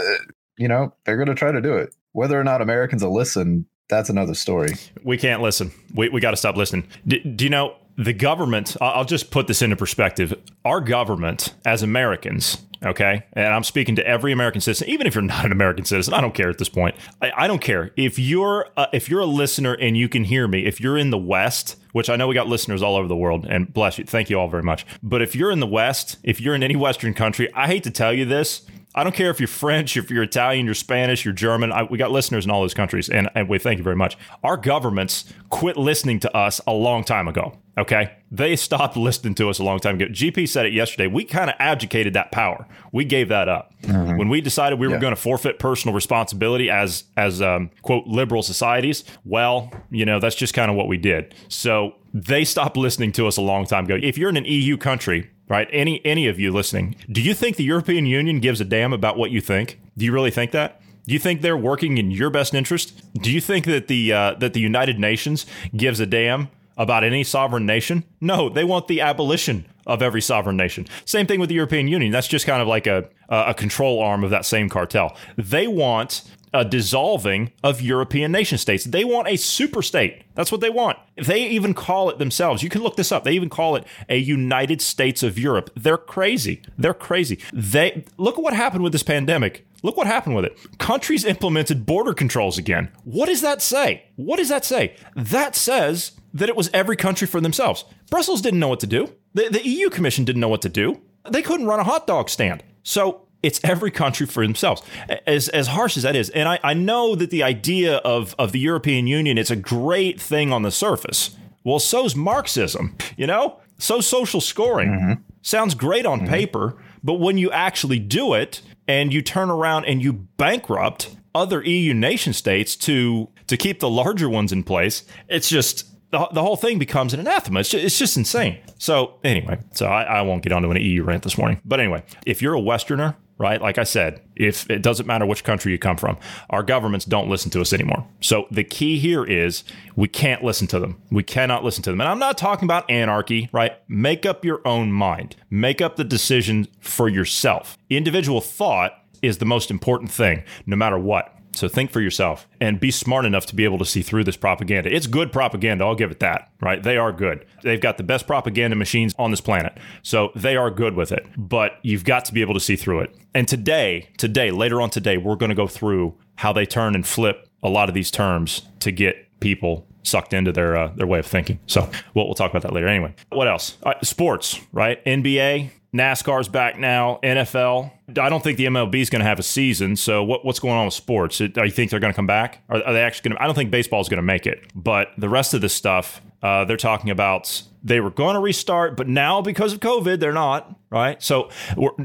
you 0.56 0.68
know, 0.68 0.94
they're 1.04 1.16
going 1.16 1.28
to 1.28 1.34
try 1.34 1.52
to 1.52 1.60
do 1.60 1.74
it. 1.74 1.94
Whether 2.12 2.38
or 2.38 2.44
not 2.44 2.60
Americans 2.60 3.02
will 3.02 3.14
listen, 3.14 3.66
that's 3.88 4.08
another 4.08 4.34
story. 4.34 4.74
We 5.02 5.18
can't 5.18 5.42
listen. 5.42 5.72
We, 5.94 6.08
we 6.08 6.20
got 6.20 6.30
to 6.30 6.36
stop 6.36 6.56
listening. 6.56 6.86
D- 7.06 7.20
do 7.20 7.44
you 7.44 7.50
know 7.50 7.76
the 7.96 8.12
government? 8.12 8.76
I'll 8.80 9.04
just 9.04 9.30
put 9.30 9.46
this 9.46 9.62
into 9.62 9.76
perspective. 9.76 10.34
Our 10.64 10.80
government, 10.80 11.54
as 11.64 11.82
Americans, 11.82 12.58
okay, 12.84 13.24
and 13.32 13.46
I'm 13.46 13.64
speaking 13.64 13.96
to 13.96 14.06
every 14.06 14.32
American 14.32 14.60
citizen, 14.60 14.88
even 14.88 15.06
if 15.06 15.14
you're 15.14 15.22
not 15.22 15.44
an 15.44 15.52
American 15.52 15.84
citizen, 15.84 16.14
I 16.14 16.20
don't 16.20 16.34
care 16.34 16.50
at 16.50 16.58
this 16.58 16.68
point. 16.68 16.94
I, 17.22 17.32
I 17.36 17.46
don't 17.46 17.60
care 17.60 17.90
if 17.96 18.18
you're 18.18 18.68
if 18.92 19.08
you're 19.08 19.20
a 19.20 19.26
listener 19.26 19.74
and 19.74 19.96
you 19.96 20.08
can 20.08 20.24
hear 20.24 20.46
me. 20.48 20.66
If 20.66 20.80
you're 20.80 20.98
in 20.98 21.10
the 21.10 21.18
West, 21.18 21.76
which 21.92 22.10
I 22.10 22.16
know 22.16 22.28
we 22.28 22.34
got 22.34 22.48
listeners 22.48 22.82
all 22.82 22.96
over 22.96 23.08
the 23.08 23.16
world, 23.16 23.46
and 23.48 23.72
bless 23.72 23.98
you, 23.98 24.04
thank 24.04 24.30
you 24.30 24.38
all 24.38 24.48
very 24.48 24.62
much. 24.62 24.86
But 25.02 25.22
if 25.22 25.34
you're 25.34 25.50
in 25.50 25.60
the 25.60 25.66
West, 25.66 26.18
if 26.22 26.40
you're 26.40 26.54
in 26.54 26.62
any 26.62 26.76
Western 26.76 27.14
country, 27.14 27.52
I 27.54 27.66
hate 27.66 27.84
to 27.84 27.90
tell 27.90 28.12
you 28.12 28.24
this. 28.24 28.62
I 28.94 29.02
don't 29.02 29.14
care 29.14 29.30
if 29.30 29.40
you're 29.40 29.48
French, 29.48 29.96
if 29.96 30.10
you're 30.10 30.22
Italian, 30.22 30.66
you're 30.66 30.74
Spanish, 30.74 31.24
you're 31.24 31.34
German. 31.34 31.72
I, 31.72 31.82
we 31.82 31.98
got 31.98 32.12
listeners 32.12 32.44
in 32.44 32.50
all 32.50 32.60
those 32.60 32.74
countries, 32.74 33.08
and, 33.08 33.28
and 33.34 33.48
we 33.48 33.58
thank 33.58 33.78
you 33.78 33.84
very 33.84 33.96
much. 33.96 34.16
Our 34.44 34.56
governments 34.56 35.32
quit 35.48 35.76
listening 35.76 36.20
to 36.20 36.36
us 36.36 36.60
a 36.66 36.72
long 36.72 37.02
time 37.02 37.26
ago. 37.26 37.58
Okay, 37.76 38.12
they 38.30 38.54
stopped 38.54 38.96
listening 38.96 39.34
to 39.34 39.50
us 39.50 39.58
a 39.58 39.64
long 39.64 39.80
time 39.80 39.96
ago. 39.96 40.06
GP 40.06 40.48
said 40.48 40.66
it 40.66 40.72
yesterday. 40.72 41.08
We 41.08 41.24
kind 41.24 41.50
of 41.50 41.56
abdicated 41.58 42.14
that 42.14 42.30
power. 42.30 42.68
We 42.92 43.04
gave 43.04 43.28
that 43.30 43.48
up 43.48 43.72
when 43.82 44.28
we 44.28 44.40
decided 44.40 44.78
we 44.78 44.86
were 44.86 44.98
going 44.98 45.14
to 45.14 45.20
forfeit 45.20 45.58
personal 45.58 45.92
responsibility 45.94 46.70
as 46.70 47.04
as 47.16 47.42
um, 47.42 47.70
quote 47.82 48.06
liberal 48.06 48.44
societies. 48.44 49.02
Well, 49.24 49.72
you 49.90 50.04
know 50.04 50.20
that's 50.20 50.36
just 50.36 50.54
kind 50.54 50.70
of 50.70 50.76
what 50.76 50.86
we 50.86 50.98
did. 50.98 51.34
So 51.48 51.94
they 52.12 52.44
stopped 52.44 52.76
listening 52.76 53.10
to 53.12 53.26
us 53.26 53.36
a 53.36 53.42
long 53.42 53.66
time 53.66 53.86
ago. 53.86 53.98
If 54.00 54.16
you're 54.16 54.30
in 54.30 54.36
an 54.36 54.44
EU 54.44 54.76
country, 54.76 55.30
right? 55.54 55.68
Any 55.72 56.04
any 56.04 56.26
of 56.26 56.38
you 56.38 56.52
listening, 56.52 56.96
do 57.10 57.22
you 57.22 57.32
think 57.32 57.56
the 57.56 57.64
European 57.64 58.06
Union 58.06 58.40
gives 58.40 58.60
a 58.60 58.64
damn 58.64 58.92
about 58.92 59.16
what 59.16 59.30
you 59.30 59.40
think? 59.40 59.80
Do 59.96 60.04
you 60.04 60.12
really 60.12 60.30
think 60.30 60.50
that? 60.50 60.80
Do 61.06 61.12
you 61.12 61.18
think 61.18 61.42
they're 61.42 61.56
working 61.56 61.98
in 61.98 62.10
your 62.10 62.30
best 62.30 62.54
interest? 62.54 63.02
Do 63.14 63.30
you 63.30 63.40
think 63.40 63.64
that 63.66 63.88
the 63.88 64.12
uh, 64.12 64.34
that 64.34 64.52
the 64.54 64.60
United 64.60 64.98
Nations 64.98 65.46
gives 65.76 66.00
a 66.00 66.06
damn 66.06 66.48
about 66.76 67.04
any 67.04 67.22
sovereign 67.22 67.66
nation? 67.66 68.04
No, 68.20 68.48
they 68.48 68.64
want 68.64 68.88
the 68.88 69.00
abolition 69.00 69.66
of 69.86 70.02
every 70.02 70.22
sovereign 70.22 70.56
nation. 70.56 70.86
Same 71.04 71.26
thing 71.26 71.38
with 71.38 71.50
the 71.50 71.54
European 71.54 71.86
Union. 71.88 72.10
That's 72.10 72.26
just 72.26 72.46
kind 72.46 72.60
of 72.60 72.68
like 72.68 72.86
a 72.86 73.08
a 73.28 73.54
control 73.54 74.00
arm 74.00 74.24
of 74.24 74.30
that 74.30 74.44
same 74.44 74.68
cartel. 74.68 75.16
They 75.36 75.66
want 75.66 76.22
a 76.54 76.64
dissolving 76.64 77.52
of 77.62 77.82
European 77.82 78.32
nation 78.32 78.56
states. 78.56 78.84
They 78.84 79.04
want 79.04 79.28
a 79.28 79.36
super 79.36 79.82
state. 79.82 80.22
That's 80.34 80.52
what 80.52 80.60
they 80.60 80.70
want. 80.70 80.98
If 81.16 81.26
They 81.26 81.46
even 81.48 81.74
call 81.74 82.08
it 82.08 82.18
themselves. 82.18 82.62
You 82.62 82.70
can 82.70 82.82
look 82.82 82.96
this 82.96 83.12
up. 83.12 83.24
They 83.24 83.32
even 83.32 83.50
call 83.50 83.74
it 83.76 83.84
a 84.08 84.16
United 84.16 84.80
States 84.80 85.22
of 85.22 85.38
Europe. 85.38 85.70
They're 85.76 85.98
crazy. 85.98 86.62
They're 86.78 86.94
crazy. 86.94 87.40
They 87.52 88.04
look 88.16 88.38
at 88.38 88.44
what 88.44 88.54
happened 88.54 88.84
with 88.84 88.92
this 88.92 89.02
pandemic. 89.02 89.66
Look 89.82 89.96
what 89.96 90.06
happened 90.06 90.36
with 90.36 90.46
it. 90.46 90.56
Countries 90.78 91.24
implemented 91.24 91.84
border 91.84 92.14
controls 92.14 92.56
again. 92.56 92.90
What 93.02 93.26
does 93.26 93.42
that 93.42 93.60
say? 93.60 94.04
What 94.16 94.36
does 94.36 94.48
that 94.48 94.64
say? 94.64 94.94
That 95.14 95.54
says 95.56 96.12
that 96.32 96.48
it 96.48 96.56
was 96.56 96.70
every 96.72 96.96
country 96.96 97.26
for 97.26 97.40
themselves. 97.40 97.84
Brussels 98.10 98.40
didn't 98.40 98.60
know 98.60 98.68
what 98.68 98.80
to 98.80 98.86
do. 98.86 99.12
The, 99.34 99.48
the 99.50 99.68
EU 99.68 99.90
Commission 99.90 100.24
didn't 100.24 100.40
know 100.40 100.48
what 100.48 100.62
to 100.62 100.68
do. 100.68 101.02
They 101.28 101.42
couldn't 101.42 101.66
run 101.66 101.80
a 101.80 101.84
hot 101.84 102.06
dog 102.06 102.30
stand. 102.30 102.62
So 102.82 103.26
it's 103.44 103.60
every 103.62 103.90
country 103.90 104.26
for 104.26 104.44
themselves. 104.44 104.82
As 105.26 105.48
as 105.50 105.68
harsh 105.68 105.96
as 105.96 106.02
that 106.02 106.16
is, 106.16 106.30
and 106.30 106.48
I, 106.48 106.58
I 106.62 106.74
know 106.74 107.14
that 107.14 107.30
the 107.30 107.42
idea 107.42 107.96
of 107.98 108.34
of 108.38 108.52
the 108.52 108.58
European 108.58 109.06
Union 109.06 109.38
it's 109.38 109.50
a 109.50 109.56
great 109.56 110.20
thing 110.20 110.52
on 110.52 110.62
the 110.62 110.70
surface. 110.70 111.36
Well, 111.62 111.78
so's 111.78 112.14
Marxism, 112.14 112.96
you 113.16 113.26
know? 113.26 113.58
So 113.78 114.00
social 114.00 114.40
scoring. 114.40 114.90
Mm-hmm. 114.90 115.22
Sounds 115.42 115.74
great 115.74 116.04
on 116.06 116.20
mm-hmm. 116.20 116.28
paper, 116.28 116.76
but 117.02 117.14
when 117.14 117.38
you 117.38 117.50
actually 117.50 117.98
do 117.98 118.34
it 118.34 118.60
and 118.86 119.12
you 119.12 119.22
turn 119.22 119.50
around 119.50 119.86
and 119.86 120.02
you 120.02 120.12
bankrupt 120.12 121.16
other 121.34 121.62
EU 121.64 121.94
nation 121.94 122.32
states 122.32 122.76
to 122.76 123.28
to 123.46 123.56
keep 123.56 123.80
the 123.80 123.90
larger 123.90 124.28
ones 124.28 124.52
in 124.52 124.62
place, 124.62 125.04
it's 125.28 125.48
just 125.48 125.90
the, 126.10 126.28
the 126.32 126.42
whole 126.42 126.56
thing 126.56 126.78
becomes 126.78 127.12
an 127.12 127.20
anathema. 127.20 127.60
It's 127.60 127.70
just, 127.70 127.84
it's 127.84 127.98
just 127.98 128.16
insane. 128.16 128.58
So 128.78 129.18
anyway, 129.24 129.58
so 129.72 129.86
I, 129.86 130.04
I 130.04 130.22
won't 130.22 130.42
get 130.42 130.52
onto 130.52 130.70
an 130.70 130.80
EU 130.80 131.02
rant 131.02 131.24
this 131.24 131.36
morning. 131.36 131.60
But 131.64 131.80
anyway, 131.80 132.04
if 132.24 132.40
you're 132.40 132.54
a 132.54 132.60
Westerner 132.60 133.16
right? 133.38 133.60
Like 133.60 133.78
I 133.78 133.84
said, 133.84 134.20
if 134.36 134.68
it 134.70 134.82
doesn't 134.82 135.06
matter 135.06 135.26
which 135.26 135.44
country 135.44 135.72
you 135.72 135.78
come 135.78 135.96
from, 135.96 136.18
our 136.50 136.62
governments 136.62 137.04
don't 137.04 137.28
listen 137.28 137.50
to 137.52 137.60
us 137.60 137.72
anymore. 137.72 138.06
So 138.20 138.46
the 138.50 138.64
key 138.64 138.98
here 138.98 139.24
is 139.24 139.64
we 139.96 140.08
can't 140.08 140.44
listen 140.44 140.66
to 140.68 140.78
them. 140.78 141.00
We 141.10 141.22
cannot 141.22 141.64
listen 141.64 141.82
to 141.84 141.90
them. 141.90 142.00
And 142.00 142.08
I'm 142.08 142.18
not 142.18 142.38
talking 142.38 142.66
about 142.66 142.88
anarchy, 142.90 143.48
right? 143.52 143.72
Make 143.88 144.24
up 144.24 144.44
your 144.44 144.60
own 144.66 144.92
mind. 144.92 145.36
Make 145.50 145.80
up 145.80 145.96
the 145.96 146.04
decision 146.04 146.68
for 146.80 147.08
yourself. 147.08 147.76
Individual 147.90 148.40
thought 148.40 148.92
is 149.22 149.38
the 149.38 149.46
most 149.46 149.70
important 149.70 150.10
thing, 150.10 150.44
no 150.66 150.76
matter 150.76 150.98
what. 150.98 151.34
So 151.54 151.68
think 151.68 151.90
for 151.90 152.00
yourself 152.00 152.48
and 152.60 152.80
be 152.80 152.90
smart 152.90 153.24
enough 153.24 153.46
to 153.46 153.54
be 153.54 153.64
able 153.64 153.78
to 153.78 153.84
see 153.84 154.02
through 154.02 154.24
this 154.24 154.36
propaganda. 154.36 154.94
It's 154.94 155.06
good 155.06 155.32
propaganda, 155.32 155.84
I'll 155.84 155.94
give 155.94 156.10
it 156.10 156.20
that, 156.20 156.50
right? 156.60 156.82
They 156.82 156.96
are 156.96 157.12
good. 157.12 157.44
They've 157.62 157.80
got 157.80 157.96
the 157.96 158.02
best 158.02 158.26
propaganda 158.26 158.76
machines 158.76 159.14
on 159.18 159.30
this 159.30 159.40
planet. 159.40 159.78
So 160.02 160.30
they 160.34 160.56
are 160.56 160.70
good 160.70 160.94
with 160.94 161.12
it, 161.12 161.26
but 161.36 161.78
you've 161.82 162.04
got 162.04 162.24
to 162.26 162.34
be 162.34 162.40
able 162.40 162.54
to 162.54 162.60
see 162.60 162.76
through 162.76 163.00
it. 163.00 163.16
And 163.34 163.48
today, 163.48 164.08
today, 164.16 164.50
later 164.50 164.80
on 164.80 164.90
today, 164.90 165.16
we're 165.16 165.36
going 165.36 165.50
to 165.50 165.56
go 165.56 165.66
through 165.66 166.16
how 166.36 166.52
they 166.52 166.66
turn 166.66 166.94
and 166.94 167.06
flip 167.06 167.48
a 167.62 167.68
lot 167.68 167.88
of 167.88 167.94
these 167.94 168.10
terms 168.10 168.62
to 168.80 168.92
get 168.92 169.23
people 169.44 169.86
sucked 170.02 170.32
into 170.32 170.52
their 170.52 170.74
uh, 170.74 170.88
their 170.96 171.06
way 171.06 171.18
of 171.18 171.26
thinking. 171.26 171.60
So 171.66 171.88
we'll, 172.14 172.24
we'll 172.24 172.34
talk 172.34 172.50
about 172.50 172.62
that 172.62 172.72
later. 172.72 172.88
Anyway, 172.88 173.14
what 173.28 173.46
else? 173.46 173.76
Sports, 174.02 174.58
right? 174.72 175.04
NBA, 175.04 175.70
NASCAR's 175.94 176.48
back 176.48 176.78
now. 176.78 177.20
NFL. 177.22 177.92
I 178.08 178.28
don't 178.30 178.42
think 178.42 178.56
the 178.56 178.64
MLB 178.64 178.96
is 178.96 179.10
going 179.10 179.20
to 179.20 179.26
have 179.26 179.38
a 179.38 179.42
season. 179.44 179.96
So 179.96 180.24
what, 180.24 180.44
what's 180.44 180.58
going 180.58 180.74
on 180.74 180.86
with 180.86 180.94
sports? 180.94 181.38
Do 181.38 181.50
you 181.56 181.70
think 181.70 181.90
they're 181.90 182.00
going 182.00 182.12
to 182.12 182.16
come 182.16 182.26
back? 182.26 182.64
Are, 182.70 182.82
are 182.82 182.92
they 182.94 183.02
actually 183.02 183.30
going 183.30 183.38
to? 183.38 183.42
I 183.42 183.46
don't 183.46 183.54
think 183.54 183.70
baseball 183.70 184.00
is 184.00 184.08
going 184.08 184.18
to 184.18 184.22
make 184.22 184.46
it. 184.46 184.64
But 184.74 185.08
the 185.18 185.28
rest 185.28 185.52
of 185.52 185.60
this 185.60 185.74
stuff, 185.74 186.22
uh, 186.42 186.64
they're 186.64 186.76
talking 186.78 187.10
about 187.10 187.62
they 187.82 188.00
were 188.00 188.10
going 188.10 188.34
to 188.34 188.40
restart, 188.40 188.96
but 188.96 189.08
now 189.08 189.42
because 189.42 189.74
of 189.74 189.80
COVID, 189.80 190.20
they're 190.20 190.32
not. 190.32 190.74
Right. 190.90 191.22
So 191.22 191.50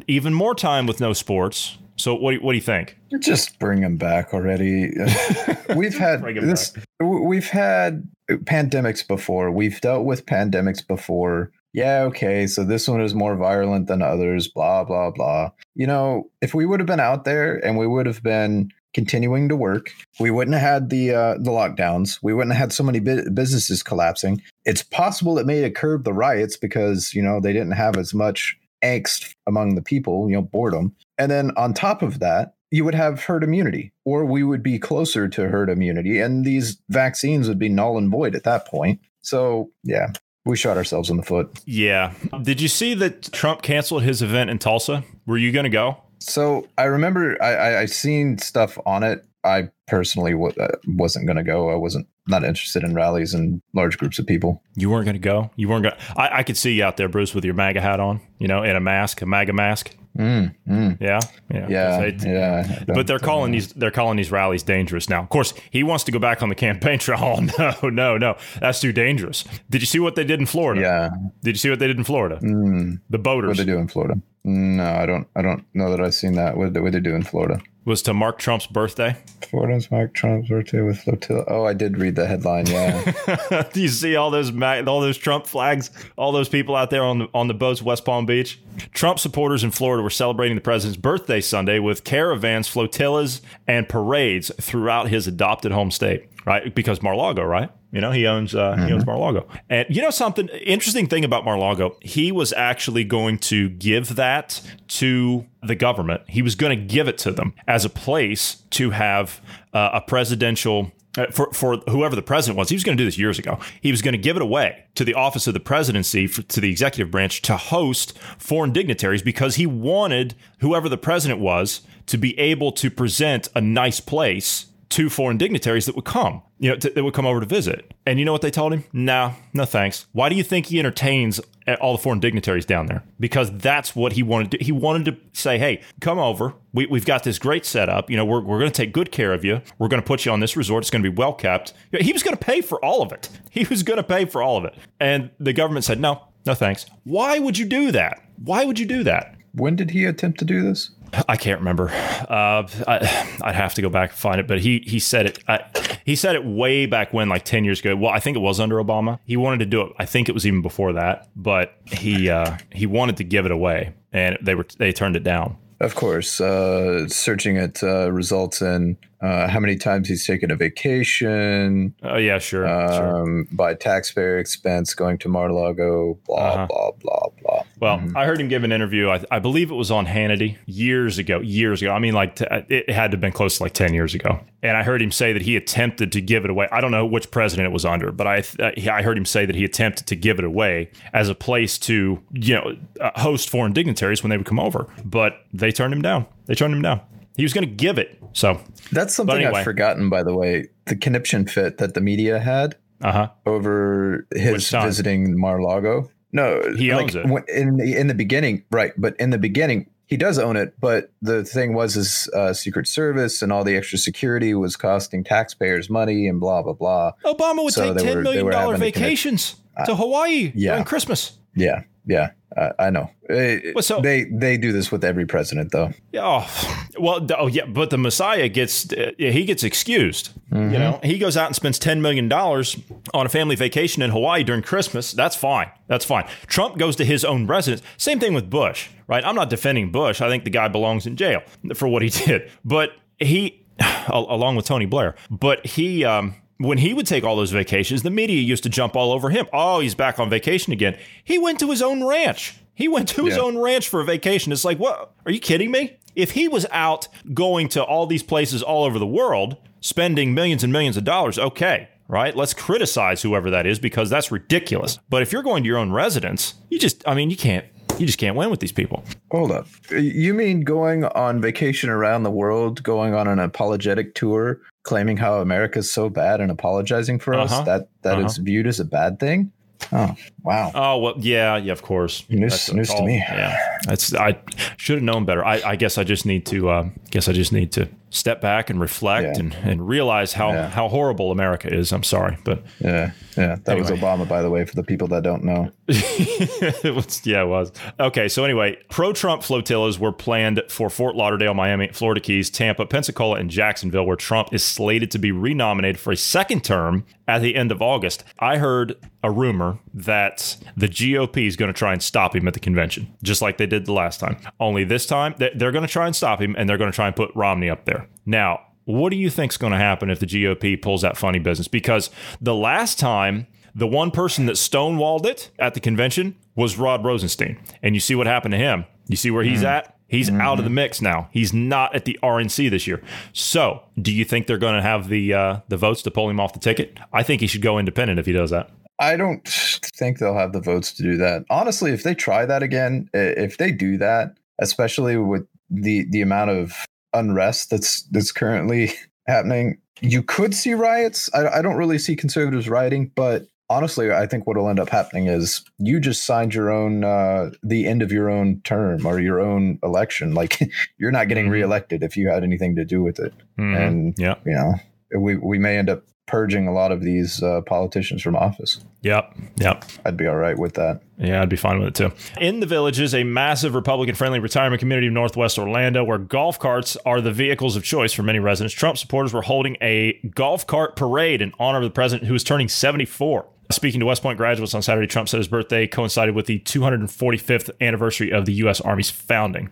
even 0.07 0.33
more 0.33 0.55
time 0.55 0.85
with 0.87 0.99
no 0.99 1.13
sports. 1.13 1.77
So 1.99 2.15
what 2.15 2.31
do, 2.31 2.37
what 2.39 2.53
do 2.53 2.57
you 2.57 2.63
think? 2.63 2.97
Just 3.19 3.59
bring 3.59 3.81
them 3.81 3.97
back 3.97 4.33
already. 4.33 4.91
we've 5.75 5.97
had 5.97 6.23
this. 6.23 6.71
Back. 6.71 6.85
We've 7.01 7.49
had 7.49 8.07
pandemics 8.29 9.07
before. 9.07 9.51
We've 9.51 9.79
dealt 9.81 10.05
with 10.05 10.25
pandemics 10.25 10.85
before 10.85 11.51
yeah, 11.73 12.01
okay, 12.05 12.47
so 12.47 12.63
this 12.63 12.87
one 12.87 13.01
is 13.01 13.13
more 13.13 13.35
violent 13.35 13.87
than 13.87 14.01
others, 14.01 14.47
blah, 14.47 14.83
blah, 14.83 15.11
blah. 15.11 15.51
You 15.75 15.85
know, 15.85 16.29
if 16.41 16.53
we 16.53 16.65
would 16.65 16.79
have 16.79 16.87
been 16.87 16.99
out 16.99 17.25
there 17.25 17.63
and 17.63 17.77
we 17.77 17.85
would 17.85 18.07
have 18.07 18.23
been 18.23 18.71
continuing 18.95 19.49
to 19.49 19.55
work, 19.55 19.91
we 20.19 20.31
wouldn't 20.31 20.55
have 20.55 20.67
had 20.67 20.89
the 20.89 21.13
uh, 21.13 21.33
the 21.35 21.51
lockdowns. 21.51 22.19
We 22.23 22.33
wouldn't 22.33 22.55
have 22.55 22.59
had 22.59 22.73
so 22.73 22.83
many 22.83 22.99
bu- 22.99 23.29
businesses 23.29 23.83
collapsing. 23.83 24.41
It's 24.65 24.81
possible 24.81 25.37
it 25.37 25.45
may 25.45 25.59
have 25.59 25.75
curbed 25.75 26.05
the 26.05 26.13
riots 26.13 26.57
because, 26.57 27.13
you 27.13 27.21
know, 27.21 27.39
they 27.39 27.53
didn't 27.53 27.73
have 27.73 27.97
as 27.97 28.15
much 28.15 28.57
angst 28.83 29.35
among 29.47 29.75
the 29.75 29.81
people, 29.81 30.29
you 30.29 30.35
know, 30.35 30.41
boredom. 30.41 30.95
And 31.17 31.31
then 31.31 31.51
on 31.57 31.73
top 31.73 32.01
of 32.01 32.19
that, 32.19 32.53
you 32.71 32.85
would 32.85 32.95
have 32.95 33.23
herd 33.23 33.43
immunity, 33.43 33.91
or 34.05 34.25
we 34.25 34.43
would 34.43 34.61
be 34.61 34.77
closer 34.77 35.27
to 35.27 35.49
herd 35.49 35.69
immunity, 35.69 36.19
and 36.19 36.45
these 36.45 36.79
vaccines 36.89 37.47
would 37.47 37.59
be 37.59 37.69
null 37.69 37.97
and 37.97 38.11
void 38.11 38.35
at 38.35 38.43
that 38.43 38.67
point. 38.67 38.99
So, 39.21 39.71
yeah, 39.83 40.11
we 40.45 40.55
shot 40.55 40.77
ourselves 40.77 41.09
in 41.09 41.17
the 41.17 41.23
foot. 41.23 41.59
Yeah. 41.65 42.13
Did 42.43 42.61
you 42.61 42.67
see 42.67 42.93
that 42.95 43.31
Trump 43.31 43.61
canceled 43.63 44.03
his 44.03 44.21
event 44.21 44.49
in 44.49 44.59
Tulsa? 44.59 45.03
Were 45.25 45.37
you 45.37 45.51
going 45.51 45.63
to 45.63 45.69
go? 45.69 45.97
So 46.19 46.67
I 46.77 46.83
remember 46.83 47.41
I, 47.41 47.55
I, 47.55 47.81
I 47.81 47.85
seen 47.85 48.37
stuff 48.37 48.77
on 48.85 49.03
it. 49.03 49.25
I 49.43 49.69
personally 49.87 50.31
w- 50.31 50.53
uh, 50.59 50.67
wasn't 50.87 51.25
going 51.25 51.37
to 51.37 51.43
go. 51.43 51.69
I 51.69 51.75
wasn't 51.75 52.07
not 52.27 52.43
interested 52.43 52.83
in 52.83 52.93
rallies 52.93 53.33
and 53.33 53.61
large 53.73 53.97
groups 53.97 54.19
of 54.19 54.27
people. 54.27 54.61
You 54.75 54.89
weren't 54.89 55.05
going 55.05 55.15
to 55.15 55.19
go. 55.19 55.49
You 55.55 55.69
weren't 55.69 55.83
going. 55.83 55.95
I, 56.15 56.39
I 56.39 56.43
could 56.43 56.57
see 56.57 56.73
you 56.73 56.83
out 56.83 56.97
there, 56.97 57.09
Bruce, 57.09 57.33
with 57.33 57.45
your 57.45 57.53
MAGA 57.53 57.81
hat 57.81 57.99
on. 57.99 58.21
You 58.37 58.47
know, 58.47 58.63
in 58.63 58.75
a 58.75 58.79
mask, 58.79 59.21
a 59.21 59.25
MAGA 59.25 59.53
mask. 59.53 59.95
Mm, 60.17 60.53
mm. 60.67 60.97
Yeah, 60.99 61.19
yeah, 61.53 61.67
yeah, 61.69 62.11
yeah. 62.25 62.83
But 62.87 63.07
they're 63.07 63.19
calling 63.19 63.51
these 63.51 63.71
they're 63.73 63.91
calling 63.91 64.17
these 64.17 64.31
rallies 64.31 64.63
dangerous 64.63 65.07
now. 65.07 65.21
Of 65.21 65.29
course, 65.29 65.53
he 65.69 65.83
wants 65.83 66.03
to 66.05 66.11
go 66.11 66.19
back 66.19 66.41
on 66.41 66.49
the 66.49 66.55
campaign 66.55 66.99
trail. 66.99 67.19
Oh, 67.21 67.39
no, 67.83 67.89
no, 67.89 68.17
no, 68.17 68.37
that's 68.59 68.81
too 68.81 68.91
dangerous. 68.91 69.45
Did 69.69 69.81
you 69.81 69.85
see 69.85 69.99
what 69.99 70.15
they 70.15 70.23
did 70.23 70.39
in 70.39 70.45
Florida? 70.45 70.81
Yeah. 70.81 71.09
Did 71.43 71.51
you 71.51 71.59
see 71.59 71.69
what 71.69 71.79
they 71.79 71.87
did 71.87 71.97
in 71.97 72.03
Florida? 72.03 72.39
Mm. 72.41 72.99
The 73.09 73.19
boaters. 73.19 73.49
What 73.49 73.57
they 73.57 73.65
do 73.65 73.77
in 73.77 73.87
Florida? 73.87 74.19
No, 74.43 74.85
I 74.85 75.05
don't. 75.05 75.27
I 75.35 75.41
don't 75.41 75.65
know 75.73 75.91
that 75.91 76.01
I've 76.01 76.13
seen 76.13 76.33
that. 76.33 76.57
What 76.57 76.73
did 76.73 76.93
they 76.93 76.99
do 76.99 77.15
in 77.15 77.23
Florida? 77.23 77.61
was 77.89 78.01
to 78.03 78.13
Mark 78.13 78.37
Trump's 78.37 78.67
birthday. 78.67 79.17
Florida's 79.49 79.89
Mark 79.89 80.13
Trump's 80.13 80.47
birthday 80.47 80.81
with 80.81 80.99
flotilla. 80.99 81.43
Oh, 81.47 81.65
I 81.65 81.73
did 81.73 81.97
read 81.97 82.15
the 82.15 82.27
headline. 82.27 82.67
Yeah. 82.67 83.63
Do 83.73 83.81
you 83.81 83.87
see 83.87 84.15
all 84.15 84.29
those 84.29 84.51
all 84.61 85.01
those 85.01 85.17
Trump 85.17 85.47
flags? 85.47 85.89
All 86.15 86.31
those 86.31 86.47
people 86.47 86.75
out 86.75 86.91
there 86.91 87.03
on 87.03 87.19
the 87.19 87.27
on 87.33 87.47
the 87.47 87.53
boats, 87.55 87.81
West 87.81 88.05
Palm 88.05 88.27
Beach. 88.27 88.61
Trump 88.93 89.17
supporters 89.17 89.63
in 89.63 89.71
Florida 89.71 90.03
were 90.03 90.11
celebrating 90.11 90.55
the 90.55 90.61
president's 90.61 91.01
birthday 91.01 91.41
Sunday 91.41 91.79
with 91.79 92.03
caravans, 92.03 92.67
flotillas, 92.67 93.41
and 93.67 93.89
parades 93.89 94.51
throughout 94.61 95.09
his 95.09 95.25
adopted 95.27 95.71
home 95.71 95.89
state. 95.89 96.29
Right, 96.45 96.73
because 96.73 97.01
Mar-Lago, 97.01 97.43
right? 97.43 97.69
You 97.91 98.01
know, 98.01 98.11
he 98.11 98.27
owns 98.27 98.53
uh, 98.53 98.73
mm-hmm. 98.73 98.85
he 98.85 98.93
owns 98.93 99.03
mm-hmm. 99.03 99.11
Mar-Lago. 99.11 99.47
And 99.69 99.87
you 99.89 100.01
know 100.01 100.11
something 100.11 100.47
interesting 100.49 101.07
thing 101.07 101.25
about 101.25 101.43
Mar-Lago, 101.43 101.97
he 102.01 102.31
was 102.31 102.53
actually 102.53 103.03
going 103.03 103.39
to 103.39 103.69
give 103.69 104.15
that 104.15 104.61
to 104.89 105.45
the 105.63 105.75
government. 105.75 106.21
He 106.27 106.41
was 106.41 106.55
going 106.55 106.77
to 106.77 106.85
give 106.85 107.07
it 107.07 107.17
to 107.19 107.31
them 107.31 107.53
as 107.67 107.85
a 107.85 107.89
place 107.89 108.63
to 108.71 108.91
have 108.91 109.41
uh, 109.73 109.89
a 109.93 110.01
presidential 110.01 110.91
uh, 111.17 111.25
for, 111.31 111.51
for 111.53 111.77
whoever 111.89 112.15
the 112.15 112.21
president 112.21 112.55
was, 112.55 112.69
he 112.69 112.75
was 112.75 112.83
going 112.83 112.95
to 112.95 113.01
do 113.01 113.05
this 113.05 113.17
years 113.17 113.39
ago. 113.39 113.57
He 113.81 113.89
was 113.89 114.03
going 114.03 114.11
to 114.11 114.19
give 114.19 114.35
it 114.35 114.43
away 114.43 114.85
to 114.93 115.03
the 115.03 115.15
office 115.15 115.47
of 115.47 115.55
the 115.55 115.59
presidency, 115.59 116.27
for, 116.27 116.43
to 116.43 116.61
the 116.61 116.69
executive 116.69 117.09
branch, 117.09 117.41
to 117.43 117.57
host 117.57 118.17
foreign 118.37 118.71
dignitaries 118.71 119.23
because 119.23 119.55
he 119.55 119.65
wanted 119.65 120.35
whoever 120.59 120.87
the 120.87 120.99
president 120.99 121.39
was 121.39 121.81
to 122.05 122.17
be 122.17 122.37
able 122.37 122.71
to 122.73 122.91
present 122.91 123.49
a 123.55 123.61
nice 123.61 123.99
place 123.99 124.67
to 124.89 125.09
foreign 125.09 125.37
dignitaries 125.37 125.85
that 125.85 125.95
would 125.95 126.05
come, 126.05 126.41
you 126.57 126.69
know, 126.69 126.75
to, 126.75 126.89
that 126.89 127.03
would 127.03 127.13
come 127.13 127.25
over 127.25 127.39
to 127.39 127.45
visit. 127.45 127.93
And 128.05 128.17
you 128.17 128.25
know 128.25 128.31
what 128.31 128.41
they 128.41 128.49
told 128.49 128.73
him? 128.73 128.83
No, 128.91 129.35
no 129.53 129.65
thanks. 129.65 130.07
Why 130.13 130.29
do 130.29 130.35
you 130.35 130.43
think 130.43 130.67
he 130.67 130.79
entertains 130.79 131.39
eh, 131.67 131.75
all 131.79 131.95
the 131.95 132.01
foreign 132.01 132.19
dignitaries 132.19 132.65
down 132.65 132.87
there? 132.87 133.03
Because 133.19 133.51
that's 133.51 133.95
what 133.95 134.13
he 134.13 134.23
wanted 134.23 134.51
to 134.51 134.63
He 134.63 134.71
wanted 134.71 135.05
to 135.05 135.17
say, 135.39 135.59
hey, 135.59 135.81
come 136.01 136.17
over. 136.17 136.55
We, 136.73 136.87
we've 136.87 137.05
got 137.05 137.23
this 137.23 137.37
great 137.37 137.65
setup. 137.65 138.09
You 138.09 138.17
know, 138.17 138.25
we're, 138.25 138.41
we're 138.41 138.59
going 138.59 138.71
to 138.71 138.75
take 138.75 138.91
good 138.91 139.11
care 139.11 139.31
of 139.31 139.45
you. 139.45 139.61
We're 139.77 139.89
going 139.89 140.01
to 140.01 140.07
put 140.07 140.25
you 140.25 140.31
on 140.31 140.39
this 140.39 140.57
resort. 140.57 140.83
It's 140.83 140.91
going 140.91 141.03
to 141.03 141.09
be 141.09 141.15
well 141.15 141.33
kept. 141.33 141.73
He 141.99 142.11
was 142.11 142.23
going 142.23 142.35
to 142.35 142.43
pay 142.43 142.61
for 142.61 142.83
all 142.83 143.01
of 143.01 143.11
it. 143.11 143.29
He 143.51 143.65
was 143.65 143.83
going 143.83 143.97
to 143.97 144.03
pay 144.03 144.25
for 144.25 144.43
all 144.43 144.57
of 144.57 144.63
it. 144.63 144.75
And 144.99 145.31
the 145.39 145.53
government 145.53 145.83
said, 145.83 145.99
no, 145.99 146.21
no 146.45 146.53
thanks. 146.53 146.85
Why 147.03 147.39
would 147.39 147.57
you 147.57 147.65
do 147.65 147.91
that? 147.91 148.21
Why 148.37 148.63
would 148.63 148.79
you 148.79 148.85
do 148.85 149.03
that? 149.03 149.35
When 149.53 149.75
did 149.75 149.89
he 149.91 150.05
attempt 150.05 150.39
to 150.39 150.45
do 150.45 150.61
this? 150.61 150.91
I 151.27 151.37
can't 151.37 151.59
remember. 151.59 151.89
Uh, 151.89 152.67
I, 152.87 153.37
would 153.45 153.55
have 153.55 153.73
to 153.75 153.81
go 153.81 153.89
back 153.89 154.11
and 154.11 154.19
find 154.19 154.39
it, 154.39 154.47
but 154.47 154.59
he 154.59 154.83
he 154.85 154.99
said 154.99 155.25
it. 155.25 155.39
I, 155.47 155.63
he 156.05 156.15
said 156.15 156.35
it 156.35 156.45
way 156.45 156.85
back 156.85 157.13
when, 157.13 157.29
like 157.29 157.45
ten 157.45 157.63
years 157.63 157.79
ago. 157.79 157.95
Well, 157.95 158.11
I 158.11 158.19
think 158.19 158.37
it 158.37 158.41
was 158.41 158.59
under 158.59 158.75
Obama. 158.75 159.19
He 159.25 159.37
wanted 159.37 159.59
to 159.59 159.65
do 159.65 159.81
it. 159.81 159.93
I 159.97 160.05
think 160.05 160.29
it 160.29 160.33
was 160.33 160.45
even 160.45 160.61
before 160.61 160.93
that, 160.93 161.29
but 161.35 161.75
he 161.85 162.29
uh, 162.29 162.57
he 162.71 162.85
wanted 162.85 163.17
to 163.17 163.23
give 163.23 163.45
it 163.45 163.51
away, 163.51 163.93
and 164.11 164.37
they 164.41 164.55
were 164.55 164.65
they 164.77 164.91
turned 164.91 165.15
it 165.15 165.23
down. 165.23 165.57
Of 165.81 165.95
course, 165.95 166.41
uh, 166.41 167.07
searching 167.07 167.55
it 167.55 167.81
uh, 167.81 168.11
results 168.11 168.61
in 168.61 168.97
uh, 169.21 169.47
how 169.47 169.61
many 169.61 169.77
times 169.77 170.09
he's 170.09 170.27
taken 170.27 170.51
a 170.51 170.55
vacation. 170.57 171.95
Oh 172.03 172.17
yeah, 172.17 172.37
sure, 172.37 172.67
um, 172.67 172.91
sure. 172.91 173.45
By 173.53 173.75
taxpayer 173.75 174.39
expense, 174.39 174.93
going 174.93 175.17
to 175.19 175.29
Mar-a-Lago. 175.29 176.19
Blah 176.25 176.37
uh-huh. 176.37 176.67
blah 176.67 176.91
blah 176.99 177.27
blah. 177.41 177.58
Well, 177.79 178.03
I 178.15 178.25
heard 178.25 178.41
him 178.41 178.49
give 178.49 178.63
an 178.63 178.71
interview. 178.71 179.09
I, 179.09 179.23
I 179.31 179.39
believe 179.39 179.71
it 179.71 179.75
was 179.75 179.89
on 179.89 180.05
Hannity 180.05 180.57
years 180.65 181.17
ago. 181.17 181.39
Years 181.39 181.81
ago. 181.81 181.91
I 181.91 181.99
mean, 181.99 182.13
like 182.13 182.35
t- 182.35 182.45
it 182.49 182.89
had 182.89 183.11
to 183.11 183.15
have 183.15 183.21
been 183.21 183.31
close 183.31 183.57
to 183.57 183.63
like 183.63 183.73
ten 183.73 183.93
years 183.93 184.13
ago. 184.13 184.39
And 184.61 184.75
I 184.75 184.83
heard 184.83 185.01
him 185.01 185.11
say 185.11 185.31
that 185.31 185.41
he 185.41 185.55
attempted 185.55 186.11
to 186.11 186.21
give 186.21 186.43
it 186.43 186.49
away. 186.51 186.67
I 186.71 186.81
don't 186.81 186.91
know 186.91 187.05
which 187.05 187.31
president 187.31 187.67
it 187.67 187.71
was 187.71 187.85
under, 187.85 188.11
but 188.11 188.27
I 188.27 188.43
uh, 188.59 188.71
I 188.91 189.01
heard 189.01 189.17
him 189.17 189.25
say 189.25 189.45
that 189.45 189.55
he 189.55 189.63
attempted 189.63 190.07
to 190.07 190.15
give 190.15 190.39
it 190.39 190.45
away 190.45 190.91
as 191.13 191.29
a 191.29 191.35
place 191.35 191.77
to 191.79 192.21
you 192.33 192.55
know 192.55 192.75
uh, 192.99 193.11
host 193.19 193.49
foreign 193.49 193.73
dignitaries 193.73 194.23
when 194.23 194.29
they 194.29 194.37
would 194.37 194.45
come 194.45 194.59
over, 194.59 194.87
but 195.05 195.45
they 195.53 195.71
turned 195.71 195.93
him 195.93 196.01
down. 196.01 196.25
They 196.47 196.55
turned 196.55 196.73
him 196.73 196.81
down. 196.81 197.01
He 197.37 197.43
was 197.43 197.53
going 197.53 197.65
to 197.65 197.73
give 197.73 197.97
it. 197.97 198.21
So 198.33 198.59
That's 198.91 199.15
something 199.15 199.37
anyway. 199.37 199.59
I've 199.59 199.63
forgotten, 199.63 200.09
by 200.09 200.23
the 200.23 200.35
way. 200.35 200.67
The 200.85 200.97
conniption 200.97 201.47
fit 201.47 201.77
that 201.77 201.93
the 201.93 202.01
media 202.01 202.39
had 202.39 202.75
uh 203.01 203.11
huh. 203.11 203.29
over 203.45 204.27
his 204.35 204.69
visiting 204.69 205.39
Mar-Lago. 205.39 206.09
No, 206.31 206.61
He 206.77 206.91
owns 206.91 207.15
it. 207.15 207.25
when- 207.27 207.43
in 207.47 207.77
the 207.77 207.97
in 207.97 208.07
the 208.07 208.13
beginning, 208.13 208.63
right? 208.71 208.93
But 208.97 209.15
in 209.19 209.29
the 209.31 209.37
beginning, 209.37 209.87
he 210.05 210.15
does 210.17 210.37
own 210.39 210.55
it. 210.57 210.73
But 210.79 211.11
the 211.21 211.43
thing 211.43 211.73
was, 211.73 211.95
his 211.95 212.29
uh, 212.35 212.53
Secret 212.53 212.87
Service 212.87 213.41
and 213.41 213.51
all 213.51 213.63
the 213.63 213.75
extra 213.75 213.97
security 213.97 214.53
was 214.53 214.75
costing 214.75 215.23
taxpayers 215.23 215.89
money 215.89 216.27
and 216.27 216.39
blah 216.39 216.61
blah 216.61 216.73
blah. 216.73 217.13
Obama 217.25 217.63
would 217.63 217.73
So 217.73 217.85
take 217.85 217.97
they 217.97 218.03
ten 218.03 218.17
were- 218.17 218.23
million 218.23 218.39
they 218.39 218.43
were 218.43 218.51
dollar 218.51 218.73
having 218.73 218.87
to 218.87 218.91
commit- 218.91 219.09
vacations 219.09 219.55
to 219.85 219.95
Hawaii 219.95 220.51
yeah. 220.55 220.71
during 220.73 220.83
Christmas. 220.85 221.33
Yeah, 221.55 221.81
yeah, 222.05 222.31
uh, 222.59 222.73
I 222.79 222.89
know. 222.89 223.09
Uh, 223.29 223.71
Well, 223.75 223.81
so- 223.83 224.01
they 224.01 224.25
they 224.25 224.57
do 224.57 224.71
this 224.71 224.91
with 224.91 225.03
every 225.03 225.25
president, 225.25 225.71
though. 225.71 225.91
Yeah, 226.11 226.21
Oh, 226.25 226.85
well, 226.99 227.27
oh 227.37 227.47
yeah, 227.47 227.65
but 227.65 227.89
the 227.89 227.97
Messiah 227.97 228.49
gets 228.49 228.91
uh, 228.93 229.11
he 229.17 229.45
gets 229.45 229.63
excused. 229.63 230.31
Mm-hmm. 230.51 230.73
You 230.73 230.79
know, 230.79 230.99
he 231.03 231.17
goes 231.19 231.37
out 231.37 231.47
and 231.47 231.55
spends 231.55 231.79
ten 231.79 232.01
million 232.01 232.27
dollars 232.29 232.75
on 233.13 233.25
a 233.25 233.29
family 233.29 233.55
vacation 233.55 234.01
in 234.03 234.09
Hawaii 234.11 234.43
during 234.43 234.61
Christmas. 234.63 235.11
That's 235.13 235.35
fine. 235.35 235.69
That's 235.87 236.05
fine. 236.05 236.25
Trump 236.47 236.77
goes 236.77 236.95
to 236.97 237.05
his 237.05 237.23
own 237.23 237.47
residence. 237.47 237.81
Same 237.97 238.19
thing 238.19 238.33
with 238.33 238.49
Bush, 238.49 238.89
right? 239.07 239.23
I'm 239.25 239.35
not 239.35 239.49
defending 239.49 239.91
Bush. 239.91 240.21
I 240.21 240.27
think 240.29 240.43
the 240.43 240.49
guy 240.51 240.67
belongs 240.67 241.05
in 241.05 241.15
jail 241.15 241.41
for 241.75 241.87
what 241.87 242.01
he 242.01 242.09
did, 242.25 242.49
but 242.65 242.89
he, 243.19 243.61
along 244.07 244.55
with 244.55 244.65
Tony 244.65 244.85
Blair, 244.85 245.15
but 245.29 245.65
he. 245.65 246.03
Um, 246.05 246.35
when 246.59 246.77
he 246.77 246.93
would 246.93 247.07
take 247.07 247.23
all 247.23 247.35
those 247.35 247.51
vacations, 247.51 248.03
the 248.03 248.09
media 248.11 248.39
used 248.41 248.63
to 248.63 248.69
jump 248.69 248.95
all 248.95 249.11
over 249.11 249.29
him. 249.31 249.47
Oh, 249.51 249.79
he's 249.79 249.95
back 249.95 250.19
on 250.19 250.29
vacation 250.29 250.71
again. 250.71 250.97
He 251.23 251.37
went 251.39 251.59
to 251.59 251.69
his 251.69 251.81
own 251.81 252.03
ranch. 252.05 252.55
He 252.75 252.87
went 252.87 253.09
to 253.09 253.25
his 253.25 253.35
Yeah. 253.35 253.41
own 253.43 253.57
ranch 253.57 253.87
for 253.89 253.99
a 254.01 254.05
vacation. 254.05 254.51
It's 254.51 254.63
like, 254.65 254.77
what? 254.77 255.11
Are 255.25 255.31
you 255.31 255.39
kidding 255.39 255.71
me? 255.71 255.93
If 256.15 256.31
he 256.31 256.47
was 256.47 256.65
out 256.71 257.07
going 257.33 257.67
to 257.69 257.83
all 257.83 258.05
these 258.07 258.23
places 258.23 258.61
all 258.61 258.83
over 258.83 258.99
the 258.99 259.07
world, 259.07 259.57
spending 259.81 260.33
millions 260.33 260.63
and 260.63 260.71
millions 260.71 260.95
of 260.97 261.03
dollars, 261.05 261.39
okay, 261.39 261.87
right? 262.07 262.35
Let's 262.35 262.53
criticize 262.53 263.21
whoever 263.21 263.49
that 263.51 263.65
is 263.65 263.79
because 263.79 264.09
that's 264.09 264.31
ridiculous. 264.31 264.99
But 265.09 265.21
if 265.21 265.31
you're 265.31 265.43
going 265.43 265.63
to 265.63 265.67
your 265.67 265.77
own 265.77 265.91
residence, 265.91 266.55
you 266.69 266.77
just, 266.79 267.07
I 267.07 267.13
mean, 267.15 267.29
you 267.29 267.37
can't, 267.37 267.65
you 267.97 268.05
just 268.05 268.17
can't 268.19 268.35
win 268.35 268.49
with 268.49 268.59
these 268.59 268.71
people. 268.71 269.03
Hold 269.31 269.51
up. 269.51 269.67
You 269.91 270.33
mean 270.33 270.61
going 270.61 271.03
on 271.05 271.41
vacation 271.41 271.89
around 271.89 272.23
the 272.23 272.31
world, 272.31 272.81
going 272.83 273.13
on 273.13 273.27
an 273.27 273.39
apologetic 273.39 274.15
tour, 274.15 274.59
claiming 274.83 275.17
how 275.17 275.41
America's 275.41 275.91
so 275.91 276.09
bad 276.09 276.41
and 276.41 276.49
apologizing 276.51 277.19
for 277.19 277.33
Uh-huh. 277.35 277.43
us? 277.59 277.65
That 277.65 277.89
that 278.03 278.17
Uh-huh. 278.19 278.29
viewed 278.41 278.67
as 278.67 278.79
a 278.79 278.85
bad 278.85 279.19
thing? 279.19 279.51
Oh, 279.93 280.13
wow. 280.43 280.71
Oh 280.75 280.97
well, 280.97 281.13
yeah, 281.17 281.55
yeah, 281.57 281.71
of 281.71 281.81
course. 281.81 282.23
News- 282.29 282.51
That's- 282.67 282.73
news 282.73 282.89
to 282.93 283.01
me. 283.03 283.17
Yeah, 283.17 283.57
I 283.87 284.37
should 284.77 284.95
have 284.97 285.03
known 285.03 285.25
better. 285.25 285.45
I, 285.45 285.61
I 285.65 285.75
guess 285.75 285.97
I 285.97 286.03
just 286.03 286.25
need 286.25 286.45
to. 286.47 286.69
Uh, 286.69 286.89
guess 287.11 287.27
I 287.27 287.33
just 287.33 287.51
need 287.51 287.71
to 287.73 287.87
step 288.11 288.41
back 288.41 288.69
and 288.71 288.79
reflect 288.81 289.37
Yeah. 289.37 289.43
and, 289.43 289.53
and 289.63 289.87
realize 289.87 290.33
how 290.33 290.51
Yeah. 290.51 290.69
how 290.69 290.87
horrible 290.89 291.31
America 291.31 291.71
is. 291.71 291.91
I'm 291.91 292.03
sorry, 292.03 292.37
but 292.43 292.63
Yeah, 292.79 293.11
yeah. 293.37 293.57
That 293.65 293.77
was 293.77 293.89
Obama, 293.91 294.27
by 294.27 294.41
the 294.41 294.49
way, 294.49 294.65
for 294.65 294.75
the 294.75 294.83
people 294.83 295.07
that 295.09 295.21
don't 295.23 295.43
know. 295.43 295.71
it 295.87 296.93
was, 296.95 297.25
yeah, 297.25 297.41
it 297.43 297.47
was. 297.47 297.71
Okay, 297.99 298.27
so 298.27 298.43
anyway, 298.43 298.77
pro 298.89 299.13
Trump 299.13 299.43
flotillas 299.43 299.99
were 299.99 300.11
planned 300.11 300.61
for 300.69 300.89
Fort 300.89 301.15
Lauderdale, 301.15 301.53
Miami, 301.53 301.89
Florida 301.89 302.19
Keys, 302.21 302.49
Tampa, 302.49 302.85
Pensacola, 302.85 303.37
and 303.37 303.49
Jacksonville, 303.49 304.05
where 304.05 304.15
Trump 304.15 304.53
is 304.53 304.63
slated 304.63 305.11
to 305.11 305.19
be 305.19 305.31
renominated 305.31 305.99
for 305.99 306.11
a 306.11 306.17
second 306.17 306.63
term 306.63 307.05
at 307.27 307.39
the 307.41 307.55
end 307.55 307.71
of 307.71 307.81
August. 307.81 308.23
I 308.39 308.57
heard 308.57 308.95
a 309.23 309.29
rumor 309.29 309.77
that 309.93 310.57
the 310.77 310.87
GOP 310.87 311.45
is 311.45 311.55
going 311.55 311.71
to 311.71 311.77
try 311.77 311.93
and 311.93 312.01
stop 312.01 312.35
him 312.35 312.47
at 312.47 312.53
the 312.55 312.59
convention, 312.59 313.13
just 313.21 313.41
like 313.41 313.57
they 313.57 313.67
did 313.69 313.85
the 313.85 313.93
last 313.93 314.19
time. 314.19 314.37
Only 314.59 314.83
this 314.83 315.05
time, 315.05 315.35
they- 315.37 315.51
they're 315.55 315.71
going 315.71 315.85
to 315.85 315.91
try 315.91 316.05
and 316.07 316.15
stop 316.15 316.41
him, 316.41 316.55
and 316.57 316.67
they're 316.69 316.77
going 316.77 316.91
to 316.91 316.95
try 316.95 317.07
and 317.07 317.15
put 317.15 317.31
Romney 317.35 317.69
up 317.69 317.85
there. 317.85 318.07
Now, 318.25 318.59
what 318.85 319.11
do 319.11 319.15
you 319.17 319.29
think's 319.29 319.55
going 319.57 319.71
to 319.71 319.77
happen 319.79 320.09
if 320.09 320.19
the 320.19 320.25
GOP 320.25 320.75
pulls 320.81 321.01
that 321.03 321.15
funny 321.17 321.39
business? 321.39 321.67
Because 321.67 322.09
the 322.41 322.55
last 322.55 322.99
time, 322.99 323.47
the 323.75 323.87
one 323.87 324.09
person 324.11 324.47
that 324.47 324.53
stonewalled 324.55 325.25
it 325.25 325.51
at 325.59 325.75
the 325.75 325.79
convention 325.79 326.35
was 326.55 326.77
Rod 326.77 327.05
Rosenstein. 327.05 327.59
And 327.83 327.93
you 327.95 328.01
see 328.01 328.15
what 328.15 328.25
happened 328.27 328.51
to 328.53 328.57
him. 328.57 328.85
You 329.07 329.15
see 329.15 329.29
where 329.31 329.43
he's 329.43 329.63
at? 329.63 329.95
He's 330.07 330.31
out 330.31 330.57
of 330.57 330.63
the 330.65 330.71
mix 330.71 331.01
now. 331.03 331.29
He's 331.31 331.53
not 331.53 331.93
at 331.93 332.05
the 332.05 332.17
RNC 332.23 332.71
this 332.71 332.87
year. 332.87 332.99
So, 333.31 333.83
do 334.01 334.11
you 334.11 334.25
think 334.25 334.47
they're 334.47 334.57
going 334.57 334.73
to 334.75 334.81
have 334.81 335.07
the 335.07 335.33
uh, 335.35 335.59
the 335.67 335.77
votes 335.77 336.01
to 336.01 336.09
pull 336.11 336.27
him 336.31 336.39
off 336.39 336.51
the 336.53 336.59
ticket? 336.59 336.97
I 337.13 337.21
think 337.21 337.41
he 337.41 337.47
should 337.47 337.61
go 337.61 337.77
independent 337.77 338.19
if 338.19 338.25
he 338.25 338.31
does 338.31 338.49
that. 338.49 338.71
I 338.99 339.15
don't 339.15 339.47
think 339.47 340.19
they'll 340.19 340.37
have 340.37 340.51
the 340.53 340.61
votes 340.61 340.91
to 340.93 341.03
do 341.03 341.17
that. 341.17 341.45
Honestly, 341.49 341.91
if 341.91 342.03
they 342.03 342.13
try 342.13 342.45
that 342.45 342.61
again, 342.63 343.09
if 343.13 343.57
they 343.57 343.71
do 343.71 343.97
that, 343.97 344.35
especially 344.59 345.15
with 345.17 345.47
the 345.69 346.05
the 346.09 346.21
amount 346.21 346.49
of 346.51 346.85
unrest 347.13 347.69
that's 347.69 348.03
that's 348.11 348.31
currently 348.31 348.91
happening, 349.27 349.77
you 350.01 350.21
could 350.23 350.53
see 350.53 350.73
riots. 350.73 351.29
I, 351.33 351.47
I 351.59 351.61
don't 351.61 351.77
really 351.77 351.97
see 351.97 352.15
conservatives 352.15 352.67
rioting, 352.67 353.11
but 353.15 353.47
honestly, 353.69 354.11
I 354.11 354.25
think 354.25 354.47
what 354.47 354.57
will 354.57 354.67
end 354.69 354.79
up 354.79 354.89
happening 354.89 355.27
is 355.27 355.63
you 355.77 355.99
just 355.99 356.25
signed 356.25 356.53
your 356.53 356.69
own 356.71 357.03
uh, 357.03 357.51
the 357.63 357.87
end 357.87 358.01
of 358.01 358.11
your 358.11 358.29
own 358.29 358.61
term 358.65 359.05
or 359.05 359.19
your 359.19 359.39
own 359.39 359.79
election. 359.83 360.33
Like 360.33 360.59
you're 360.97 361.11
not 361.11 361.27
getting 361.29 361.47
Mhm. 361.47 361.51
reelected 361.51 362.03
if 362.03 362.17
you 362.17 362.27
had 362.29 362.43
anything 362.43 362.75
to 362.75 362.83
do 362.85 363.01
with 363.01 363.19
it, 363.19 363.33
Mhm. 363.57 363.77
and 363.87 364.13
yeah, 364.17 364.35
you 364.45 364.53
know 364.53 364.73
we 365.17 365.37
we 365.37 365.57
may 365.57 365.77
end 365.77 365.89
up 365.89 366.03
purging 366.29 366.67
a 366.67 366.71
lot 366.71 366.91
of 366.91 367.01
these 367.01 367.41
uh, 367.41 367.61
politicians 367.61 368.21
from 368.21 368.35
office. 368.35 368.79
yep, 369.01 369.35
yep. 369.59 369.83
I'd 370.05 370.15
be 370.15 370.27
all 370.27 370.35
right 370.35 370.57
with 370.57 370.75
that. 370.75 371.01
Yeah, 371.17 371.41
I'd 371.41 371.49
be 371.49 371.55
fine 371.55 371.79
with 371.79 371.87
it 371.87 371.95
too. 371.95 372.11
In 372.39 372.59
the 372.59 372.67
Villages, 372.67 373.15
a 373.15 373.23
massive 373.23 373.73
Republican 373.73 374.13
friendly 374.13 374.39
retirement 374.39 374.79
community 374.79 375.07
of 375.07 375.13
Northwest 375.13 375.57
Orlando 375.57 376.03
where 376.03 376.19
golf 376.19 376.59
carts 376.59 376.95
are 377.03 377.19
the 377.19 377.31
vehicles 377.31 377.75
of 377.75 377.83
choice 377.83 378.13
for 378.13 378.21
many 378.21 378.37
residents. 378.37 378.75
Trump 378.75 378.99
supporters 378.99 379.33
were 379.33 379.41
holding 379.41 379.75
a 379.81 380.19
golf 380.35 380.67
cart 380.67 380.95
parade 380.95 381.41
in 381.41 381.51
honor 381.59 381.79
of 381.79 381.83
the 381.83 381.89
president 381.89 382.27
who 382.27 382.35
is 382.35 382.43
turning 382.43 382.67
74. 382.67 383.47
Speaking 383.71 383.99
to 383.99 384.05
West 384.05 384.21
Point 384.21 384.37
graduates 384.37 384.75
on 384.75 384.83
Saturday, 384.83 385.07
Trump 385.07 385.29
said 385.29 385.37
his 385.37 385.47
birthday 385.47 385.87
coincided 385.87 386.35
with 386.35 386.45
the 386.45 386.59
245th 386.59 387.71
anniversary 387.81 388.31
of 388.31 388.45
the 388.45 388.53
U.S. 388.53 388.81
Army's 388.81 389.09
founding. 389.09 389.69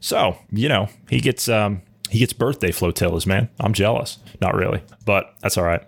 So, 0.00 0.38
you 0.50 0.68
know, 0.68 0.88
he 1.08 1.20
gets 1.20 1.48
um, 1.48 1.82
he 2.10 2.18
gets 2.18 2.32
birthday 2.32 2.72
flotillas, 2.72 3.26
man. 3.26 3.48
I'm 3.60 3.72
jealous. 3.72 4.18
Not 4.40 4.54
really, 4.54 4.82
but 5.04 5.34
that's 5.40 5.56
all 5.56 5.64
right. 5.64 5.82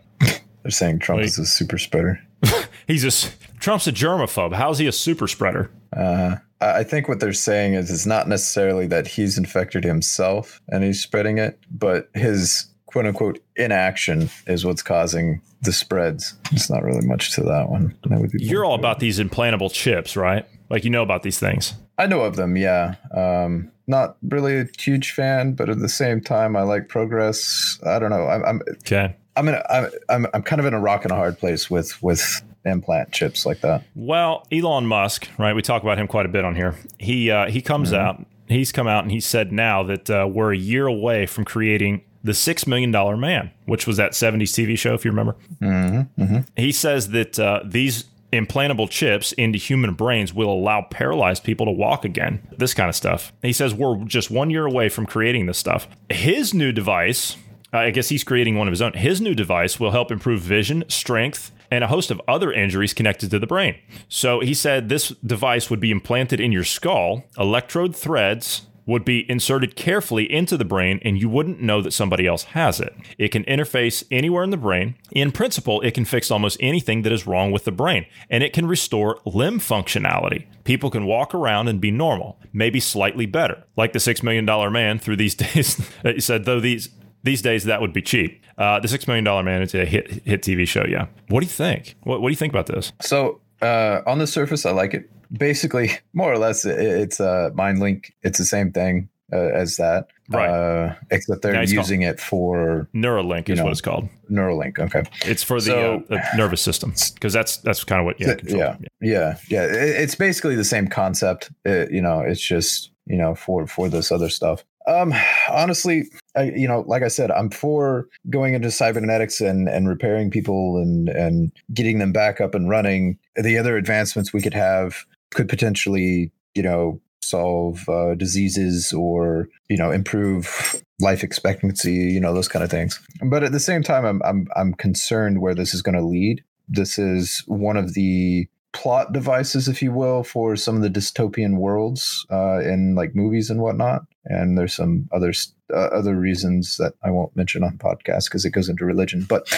They're 0.63 0.71
saying 0.71 1.01
Trump 1.01 1.21
Wait. 1.21 1.27
is 1.27 1.39
a 1.39 1.47
super 1.47 1.79
spreader. 1.79 2.21
He's 2.87 3.05
a 3.05 3.31
Trump's 3.61 3.87
a 3.87 3.93
germaphobe. 3.93 4.55
How's 4.55 4.79
he 4.79 4.87
a 4.87 4.93
super 4.93 5.29
spreader? 5.29 5.71
Uh, 5.97 6.37
I 6.61 6.83
think 6.85 7.09
what 7.09 7.21
they're 7.21 7.33
saying 7.33 7.75
is 7.75 7.91
it's 7.91 8.07
not 8.07 8.29
necessarily 8.29 8.87
that 8.89 9.07
he's 9.07 9.37
infected 9.37 9.85
himself 9.85 10.61
and 10.69 10.83
he's 10.85 11.03
spreading 11.03 11.39
it, 11.39 11.59
but 11.71 12.09
his 12.15 12.69
quote 12.87 13.07
unquote 13.07 13.41
inaction 13.57 14.31
is 14.47 14.65
what's 14.65 14.83
causing 14.83 15.41
the 15.63 15.73
spreads. 15.73 16.35
It's 16.53 16.71
not 16.71 16.83
really 16.83 17.07
much 17.07 17.33
to 17.35 17.43
that 17.43 17.69
one. 17.69 17.97
That 18.05 18.31
You're 18.35 18.65
all 18.65 18.75
about 18.75 18.99
these 18.99 19.19
implantable 19.19 19.73
chips, 19.73 20.17
right? 20.17 20.47
Like 20.71 20.85
you 20.85 20.91
know 20.91 21.03
about 21.03 21.23
these 21.23 21.39
things. 21.39 21.75
I 21.99 22.07
know 22.07 22.23
of 22.23 22.37
them, 22.37 22.57
yeah. 22.57 22.95
Um, 23.15 23.71
not 23.87 24.17
really 24.23 24.59
a 24.59 24.67
huge 24.79 25.13
fan, 25.13 25.53
but 25.53 25.69
at 25.69 25.79
the 25.79 25.89
same 25.89 26.21
time, 26.21 26.57
I 26.57 26.63
like 26.63 26.89
progress. 26.89 27.79
I 27.85 27.99
don't 27.99 28.11
know. 28.11 28.27
I'm 28.27 28.45
I'm 28.45 28.63
Okay. 28.79 29.17
I'm 29.37 29.49
in 29.49 29.55
a, 29.55 29.63
I'm, 29.71 29.91
I'm 30.09 30.27
I'm 30.35 30.43
kind 30.43 30.61
of 30.61 30.67
in 30.67 30.75
a 30.75 30.81
rock 30.81 31.05
and 31.05 31.13
a 31.13 31.17
hard 31.17 31.39
place 31.39 31.71
with 31.71 32.01
with 32.03 32.43
implant 32.65 33.13
chips 33.13 33.45
like 33.47 33.61
that. 33.61 33.85
Well, 33.95 34.47
Elon 34.53 34.87
Musk, 34.87 35.29
right? 35.39 35.55
We 35.55 35.63
talk 35.63 35.83
about 35.83 35.99
him 35.99 36.07
quite 36.07 36.27
a 36.27 36.29
bit 36.29 36.45
on 36.45 36.55
here. 36.55 36.77
He 36.99 37.31
uh, 37.31 37.49
he 37.49 37.63
comes 37.63 37.93
out. 37.93 38.25
He's 38.49 38.73
come 38.73 38.87
out 38.87 39.05
and 39.05 39.13
he 39.13 39.21
said 39.21 39.53
now 39.53 39.83
that 39.85 40.11
uh, 40.11 40.29
we're 40.31 40.53
a 40.53 40.57
year 40.57 40.87
away 40.87 41.27
from 41.27 41.45
creating 41.45 42.03
the 42.23 42.35
Six 42.35 42.67
Million 42.67 42.91
Dollar 42.91 43.17
Man, 43.17 43.51
which 43.67 43.87
was 43.87 43.97
that 43.97 44.13
'70s 44.13 44.51
TV 44.51 44.79
show, 44.79 44.95
if 44.95 45.05
you 45.05 45.11
remember. 45.11 45.37
Mm-hmm, 45.61 46.23
mm-hmm. 46.23 46.39
He 46.57 46.73
says 46.73 47.11
that 47.11 47.39
uh, 47.39 47.61
these 47.65 48.05
implantable 48.33 48.89
chips 48.89 49.33
into 49.33 49.59
human 49.59 49.93
brains 49.93 50.33
will 50.33 50.51
allow 50.51 50.83
paralyzed 50.83 51.45
people 51.45 51.67
to 51.67 51.73
walk 51.73 52.05
again. 52.05 52.47
This 52.57 52.75
kind 52.75 52.89
of 52.89 52.97
stuff. 52.97 53.33
He 53.43 53.53
says 53.53 53.75
we're 53.75 54.05
just 54.05 54.31
one 54.31 54.51
year 54.51 54.65
away 54.65 54.89
from 54.89 55.07
creating 55.07 55.47
this 55.47 55.59
stuff. 55.59 55.87
His 56.09 56.55
new 56.55 56.73
device, 56.73 57.37
Uh, 57.73 57.79
I 57.79 57.91
guess 57.91 58.09
he's 58.09 58.25
creating 58.25 58.57
one 58.57 58.69
of 58.69 58.73
his 58.73 58.83
own. 58.83 58.93
His 58.93 59.21
new 59.21 59.35
device 59.35 59.81
will 59.81 59.93
help 59.93 60.11
improve 60.11 60.41
vision, 60.41 60.85
strength, 60.89 61.53
and 61.71 61.83
a 61.83 61.89
host 61.89 62.11
of 62.11 62.21
other 62.29 62.53
injuries 62.53 62.93
connected 62.93 63.31
to 63.31 63.39
the 63.39 63.47
brain. 63.47 63.77
So 64.09 64.41
he 64.41 64.53
said 64.53 64.89
this 64.89 65.09
device 65.25 65.71
would 65.71 65.81
be 65.81 65.91
implanted 65.91 66.39
in 66.39 66.53
your 66.53 66.65
skull, 66.65 67.25
electrode 67.39 67.97
threads 67.97 68.67
would 68.85 69.05
be 69.05 69.31
inserted 69.31 69.77
carefully 69.77 70.31
into 70.31 70.57
the 70.57 70.65
brain 70.65 71.01
and 71.03 71.21
you 71.21 71.29
wouldn't 71.29 71.61
know 71.61 71.81
that 71.81 71.93
somebody 71.93 72.27
else 72.27 72.45
has 72.45 72.81
it. 72.81 72.95
It 73.17 73.29
can 73.29 73.45
interface 73.45 74.05
anywhere 74.11 74.43
in 74.43 74.51
the 74.51 74.57
brain. 74.57 74.97
In 75.13 75.31
principle, 75.31 75.81
it 75.83 75.95
can 75.95 76.05
fix 76.05 76.31
almost 76.31 76.57
anything 76.61 77.03
that 77.03 77.13
is 77.13 77.27
wrong 77.27 77.53
with 77.53 77.65
the 77.65 77.73
brain 77.73 78.07
and 78.29 78.43
it 78.43 78.53
can 78.53 78.67
restore 78.67 79.21
limb 79.25 79.61
functionality. 79.61 80.47
People 80.65 80.91
can 80.91 81.07
walk 81.07 81.35
around 81.35 81.69
and 81.69 81.81
be 81.81 81.91
normal, 81.91 82.39
maybe 82.53 82.81
slightly 82.81 83.27
better. 83.27 83.65
Like 83.77 83.93
the 83.93 83.99
$6 83.99 84.23
million 84.23 84.45
man 84.73 84.99
through 84.99 85.17
these 85.17 85.35
days, 85.37 85.81
he 86.03 86.21
said, 86.21 86.45
though 86.45 86.61
these 86.61 86.89
these 87.25 87.43
days 87.43 87.65
that 87.65 87.81
would 87.81 87.93
be 87.93 88.03
cheap. 88.03 88.43
Uh, 88.59 88.81
the 88.81 88.89
Six 88.89 89.07
Million 89.07 89.25
Dollar 89.25 89.43
Man 89.43 89.63
is 89.63 89.75
a 89.75 89.85
hit 89.85 90.11
hit 90.25 90.43
TV 90.43 90.67
show. 90.67 90.85
Yeah. 90.89 91.07
What 91.29 91.41
do 91.41 91.47
you 91.47 91.53
think? 91.53 91.97
What, 92.03 92.21
what 92.21 92.29
do 92.29 92.33
you 92.33 92.37
think 92.37 92.53
about 92.53 92.67
this? 92.67 92.93
So 93.01 93.41
uh, 93.61 94.01
on 94.07 94.19
the 94.19 94.27
surface, 94.27 94.67
I 94.67 94.71
like 94.73 94.95
it. 94.95 95.11
Basically, 95.33 95.91
more 96.13 96.33
or 96.33 96.39
less, 96.39 96.65
it, 96.65 96.79
it's 96.79 97.19
a 97.21 97.51
mind 97.55 97.79
link. 97.81 98.13
It's 98.23 98.39
the 98.39 98.45
same 98.45 98.73
thing 98.73 99.09
uh, 99.33 99.37
as 99.37 99.77
that, 99.77 100.09
Right. 100.29 100.49
Uh, 100.49 100.95
except 101.11 101.41
they're 101.43 101.55
Yeah, 101.55 101.63
using 101.63 102.03
it 102.03 102.21
for 102.21 102.89
Neuralink 102.95 103.49
is 103.49 103.59
know, 103.59 103.65
what 103.65 103.71
it's 103.73 103.81
called. 103.81 104.09
Neuralink. 104.31 104.79
Okay. 104.79 105.03
It's 105.25 105.43
for 105.43 105.59
the, 105.61 105.67
So- 105.67 105.95
uh, 106.11 106.17
the 106.17 106.23
nervous 106.37 106.61
system 106.61 106.93
because 107.15 107.33
that's 107.33 107.57
that's 107.59 107.83
kind 107.85 108.01
of 108.01 108.05
what 108.07 108.21
yeah 108.21 108.35
control- 108.35 108.61
yeah. 108.61 108.77
Yeah, 109.01 109.37
yeah. 109.49 109.65
It, 109.65 110.03
it's 110.03 110.15
basically 110.15 110.55
the 110.57 110.65
same 110.65 110.87
concept. 110.89 111.51
It, 111.65 111.91
you 111.93 112.03
know, 112.03 112.21
it's 112.21 112.41
just 112.41 112.91
you 113.07 113.17
know 113.17 113.35
for 113.35 113.67
for 113.67 113.89
this 113.89 114.13
other 114.13 114.29
stuff. 114.29 114.65
Um, 114.87 115.15
honestly, 115.51 116.05
I, 116.37 116.45
you 116.45 116.67
know, 116.67 116.85
like 116.87 117.03
I 117.03 117.09
said, 117.09 117.31
I'm 117.31 117.51
for 117.51 118.09
going 118.31 118.55
into 118.55 118.71
cybernetics 118.71 119.41
and 119.41 119.69
and 119.69 119.89
repairing 119.89 120.31
people 120.31 120.79
and 120.79 121.09
and 121.09 121.53
getting 121.73 121.99
them 121.99 122.13
back 122.13 122.41
up 122.41 122.55
and 122.55 122.69
running. 122.69 123.19
The 123.37 123.59
other 123.59 123.77
advancements 123.77 124.33
we 124.33 124.41
could 124.41 124.55
have 124.55 125.05
could 125.31 125.49
potentially, 125.49 126.33
you 126.55 126.63
know, 126.63 127.01
solve 127.23 127.89
uh, 127.89 128.15
diseases 128.15 128.93
or 128.93 129.49
you 129.69 129.77
know 129.77 129.91
improve 129.91 130.83
life 131.01 131.23
expectancy. 131.23 131.95
You 131.95 132.21
know, 132.21 132.35
those 132.35 132.49
kind 132.49 132.65
of 132.65 132.71
things. 132.71 133.01
But 133.23 133.43
at 133.43 133.53
the 133.53 133.61
same 133.61 133.83
time, 133.83 134.05
I'm 134.05 134.23
I'm 134.25 134.49
I'm 134.57 134.75
concerned 134.75 135.41
where 135.41 135.55
this 135.55 135.75
is 135.75 135.83
going 135.83 135.97
to 135.97 136.05
lead. 136.05 136.43
This 136.69 136.99
is 136.99 137.43
one 137.47 137.77
of 137.77 137.95
the 137.95 138.49
plot 138.73 139.13
devices, 139.13 139.69
if 139.69 139.83
you 139.83 139.93
will, 139.93 140.25
for 140.25 140.57
some 140.57 140.77
of 140.77 140.83
the 140.83 140.91
dystopian 140.91 141.59
worlds 141.59 142.27
uh, 142.31 142.61
in 142.61 142.95
like 142.95 143.15
movies 143.15 143.51
and 143.51 143.61
whatnot. 143.61 144.03
And 144.25 144.57
there's 144.57 144.75
some 144.75 145.09
other 145.13 145.33
uh, 145.73 145.77
other 145.77 146.15
reasons 146.15 146.77
that 146.77 146.95
I 147.03 147.11
won't 147.11 147.35
mention 147.37 147.65
on 147.65 147.79
podcast 147.79 148.25
because 148.25 148.45
it 148.45 148.51
goes 148.51 148.69
into 148.69 148.85
religion. 148.85 149.27
But 149.29 149.53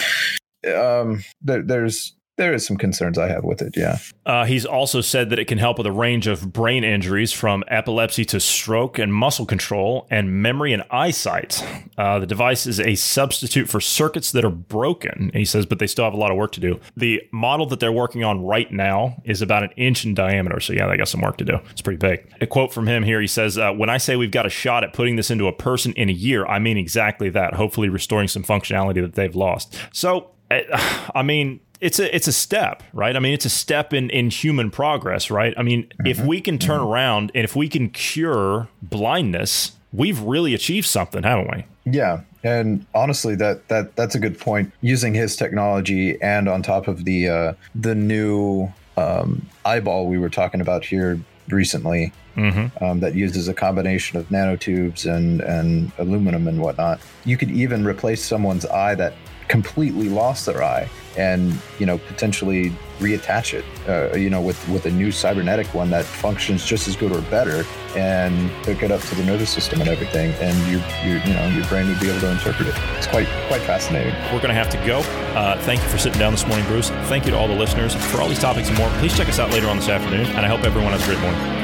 um, 0.75 1.23
there, 1.41 1.61
there's 1.61 2.15
there 2.37 2.53
is 2.53 2.65
some 2.65 2.75
concerns 2.75 3.17
I 3.17 3.29
have 3.29 3.43
with 3.43 3.61
it. 3.61 3.77
Yeah. 3.77 3.97
Uh, 4.25 4.45
he's 4.45 4.65
also 4.65 4.99
said 4.99 5.29
that 5.29 5.39
it 5.39 5.45
can 5.45 5.57
help 5.57 5.77
with 5.77 5.87
a 5.87 5.91
range 5.91 6.27
of 6.27 6.51
brain 6.51 6.83
injuries 6.83 7.31
from 7.31 7.63
epilepsy 7.67 8.25
to 8.25 8.39
stroke 8.39 8.99
and 8.99 9.13
muscle 9.13 9.45
control 9.45 10.05
and 10.09 10.41
memory 10.41 10.73
and 10.73 10.83
eyesight. 10.91 11.65
Uh, 11.97 12.19
the 12.19 12.25
device 12.25 12.67
is 12.67 12.79
a 12.79 12.95
substitute 12.95 13.69
for 13.69 13.79
circuits 13.79 14.31
that 14.33 14.43
are 14.43 14.49
broken. 14.49 15.31
He 15.33 15.45
says, 15.45 15.65
but 15.65 15.79
they 15.79 15.87
still 15.87 16.03
have 16.03 16.13
a 16.13 16.17
lot 16.17 16.31
of 16.31 16.37
work 16.37 16.51
to 16.53 16.59
do. 16.59 16.79
The 16.97 17.21
model 17.31 17.65
that 17.67 17.79
they're 17.79 17.91
working 17.91 18.23
on 18.23 18.43
right 18.43 18.71
now 18.71 19.21
is 19.23 19.41
about 19.41 19.63
an 19.63 19.71
inch 19.77 20.05
in 20.05 20.13
diameter. 20.13 20.59
So, 20.59 20.73
yeah, 20.73 20.87
they 20.87 20.97
got 20.97 21.07
some 21.07 21.21
work 21.21 21.37
to 21.37 21.45
do. 21.45 21.59
It's 21.71 21.81
pretty 21.81 21.97
big. 21.97 22.29
A 22.41 22.47
quote 22.47 22.73
from 22.73 22.87
him 22.87 23.03
here 23.03 23.21
he 23.21 23.27
says, 23.27 23.57
uh, 23.57 23.71
When 23.71 23.89
I 23.89 23.97
say 23.97 24.17
we've 24.17 24.31
got 24.31 24.45
a 24.45 24.49
shot 24.49 24.83
at 24.83 24.91
putting 24.91 25.15
this 25.15 25.31
into 25.31 25.47
a 25.47 25.53
person 25.53 25.93
in 25.93 26.09
a 26.09 26.13
year, 26.13 26.45
I 26.45 26.59
mean 26.59 26.77
exactly 26.77 27.29
that, 27.29 27.53
hopefully 27.53 27.87
restoring 27.87 28.27
some 28.27 28.43
functionality 28.43 29.01
that 29.01 29.13
they've 29.13 29.35
lost. 29.35 29.77
So, 29.93 30.31
I 30.51 31.11
I 31.15 31.23
mean, 31.23 31.59
it's 31.81 31.99
a 31.99 32.15
it's 32.15 32.27
a 32.27 32.31
step, 32.31 32.83
right? 32.93 33.15
I 33.15 33.19
mean, 33.19 33.33
it's 33.33 33.45
a 33.45 33.49
step 33.49 33.93
in 33.93 34.09
in 34.09 34.29
human 34.29 34.71
progress, 34.71 35.29
right? 35.29 35.53
I 35.57 35.63
mean, 35.63 35.87
if 36.05 36.19
we 36.19 36.41
can 36.41 36.57
turn 36.57 36.79
around 36.81 37.31
and 37.35 37.43
if 37.43 37.55
we 37.55 37.67
can 37.69 37.89
cure 37.89 38.67
blindness, 38.81 39.73
we've 39.93 40.19
really 40.21 40.53
achieved 40.53 40.87
something, 40.87 41.23
haven't 41.23 41.49
we? 41.55 41.65
Yeah, 41.91 42.21
and 42.43 42.85
honestly, 42.93 43.35
that 43.35 43.67
that 43.67 43.95
that's 43.95 44.15
a 44.15 44.19
good 44.19 44.39
point. 44.39 44.71
Using 44.81 45.13
his 45.13 45.35
technology 45.35 46.21
and 46.21 46.47
on 46.47 46.61
top 46.63 46.87
of 46.87 47.05
the 47.05 47.29
uh, 47.29 47.53
the 47.75 47.95
new 47.95 48.71
um, 48.97 49.45
eyeball 49.65 50.07
we 50.07 50.17
were 50.17 50.29
talking 50.29 50.61
about 50.61 50.85
here 50.85 51.19
recently, 51.49 52.11
Mm-hmm. 52.35 52.83
um, 52.83 52.99
that 52.99 53.15
uses 53.15 53.47
a 53.47 53.53
combination 53.53 54.19
of 54.19 54.27
nanotubes 54.27 55.09
and 55.09 55.39
and 55.39 55.93
aluminum 55.97 56.49
and 56.49 56.59
whatnot. 56.59 56.99
You 57.23 57.37
could 57.37 57.49
even 57.49 57.85
replace 57.85 58.21
someone's 58.21 58.65
eye 58.65 58.93
that 58.95 59.13
completely 59.47 60.09
lost 60.09 60.45
their 60.45 60.63
eye, 60.63 60.89
and 61.17 61.57
you 61.79 61.85
know 61.85 61.97
potentially 61.97 62.73
reattach 62.99 63.53
it. 63.53 63.65
Uh, 63.87 64.15
you 64.15 64.29
know, 64.29 64.41
with 64.41 64.67
with 64.69 64.85
a 64.85 64.91
new 64.91 65.11
cybernetic 65.11 65.67
one 65.73 65.89
that 65.91 66.05
functions 66.05 66.65
just 66.65 66.87
as 66.87 66.95
good 66.95 67.11
or 67.11 67.21
better, 67.23 67.65
and 67.95 68.49
hook 68.65 68.83
it 68.83 68.91
up 68.91 69.01
to 69.01 69.15
the 69.15 69.23
nervous 69.23 69.49
system 69.49 69.81
and 69.81 69.89
everything, 69.89 70.31
and 70.39 70.57
you 70.67 70.77
your 71.09 71.23
you 71.25 71.33
know 71.33 71.47
your 71.55 71.65
brain 71.67 71.87
would 71.87 71.99
be 71.99 72.09
able 72.09 72.19
to 72.21 72.31
interpret 72.31 72.67
it. 72.67 72.75
It's 72.97 73.07
quite 73.07 73.27
quite 73.47 73.61
fascinating. 73.61 74.13
We're 74.33 74.41
to 74.41 74.53
have 74.53 74.69
to 74.69 74.85
go. 74.85 74.99
Uh, 75.37 75.59
thank 75.61 75.81
you 75.81 75.89
for 75.89 75.97
sitting 75.97 76.19
down 76.19 76.31
this 76.31 76.47
morning, 76.47 76.65
Bruce. 76.67 76.89
Thank 77.07 77.25
you 77.25 77.31
to 77.31 77.37
all 77.37 77.47
the 77.47 77.55
listeners. 77.55 77.95
For 77.95 78.21
all 78.21 78.29
these 78.29 78.39
topics 78.39 78.69
and 78.69 78.77
more, 78.77 78.89
please 78.99 79.15
check 79.15 79.27
us 79.27 79.39
out 79.39 79.51
later 79.51 79.67
on 79.67 79.77
this 79.77 79.89
afternoon, 79.89 80.27
and 80.27 80.45
I 80.45 80.47
hope 80.47 80.63
everyone 80.63 80.93
has 80.93 81.03
a 81.03 81.05
great 81.05 81.19
morning. 81.19 81.54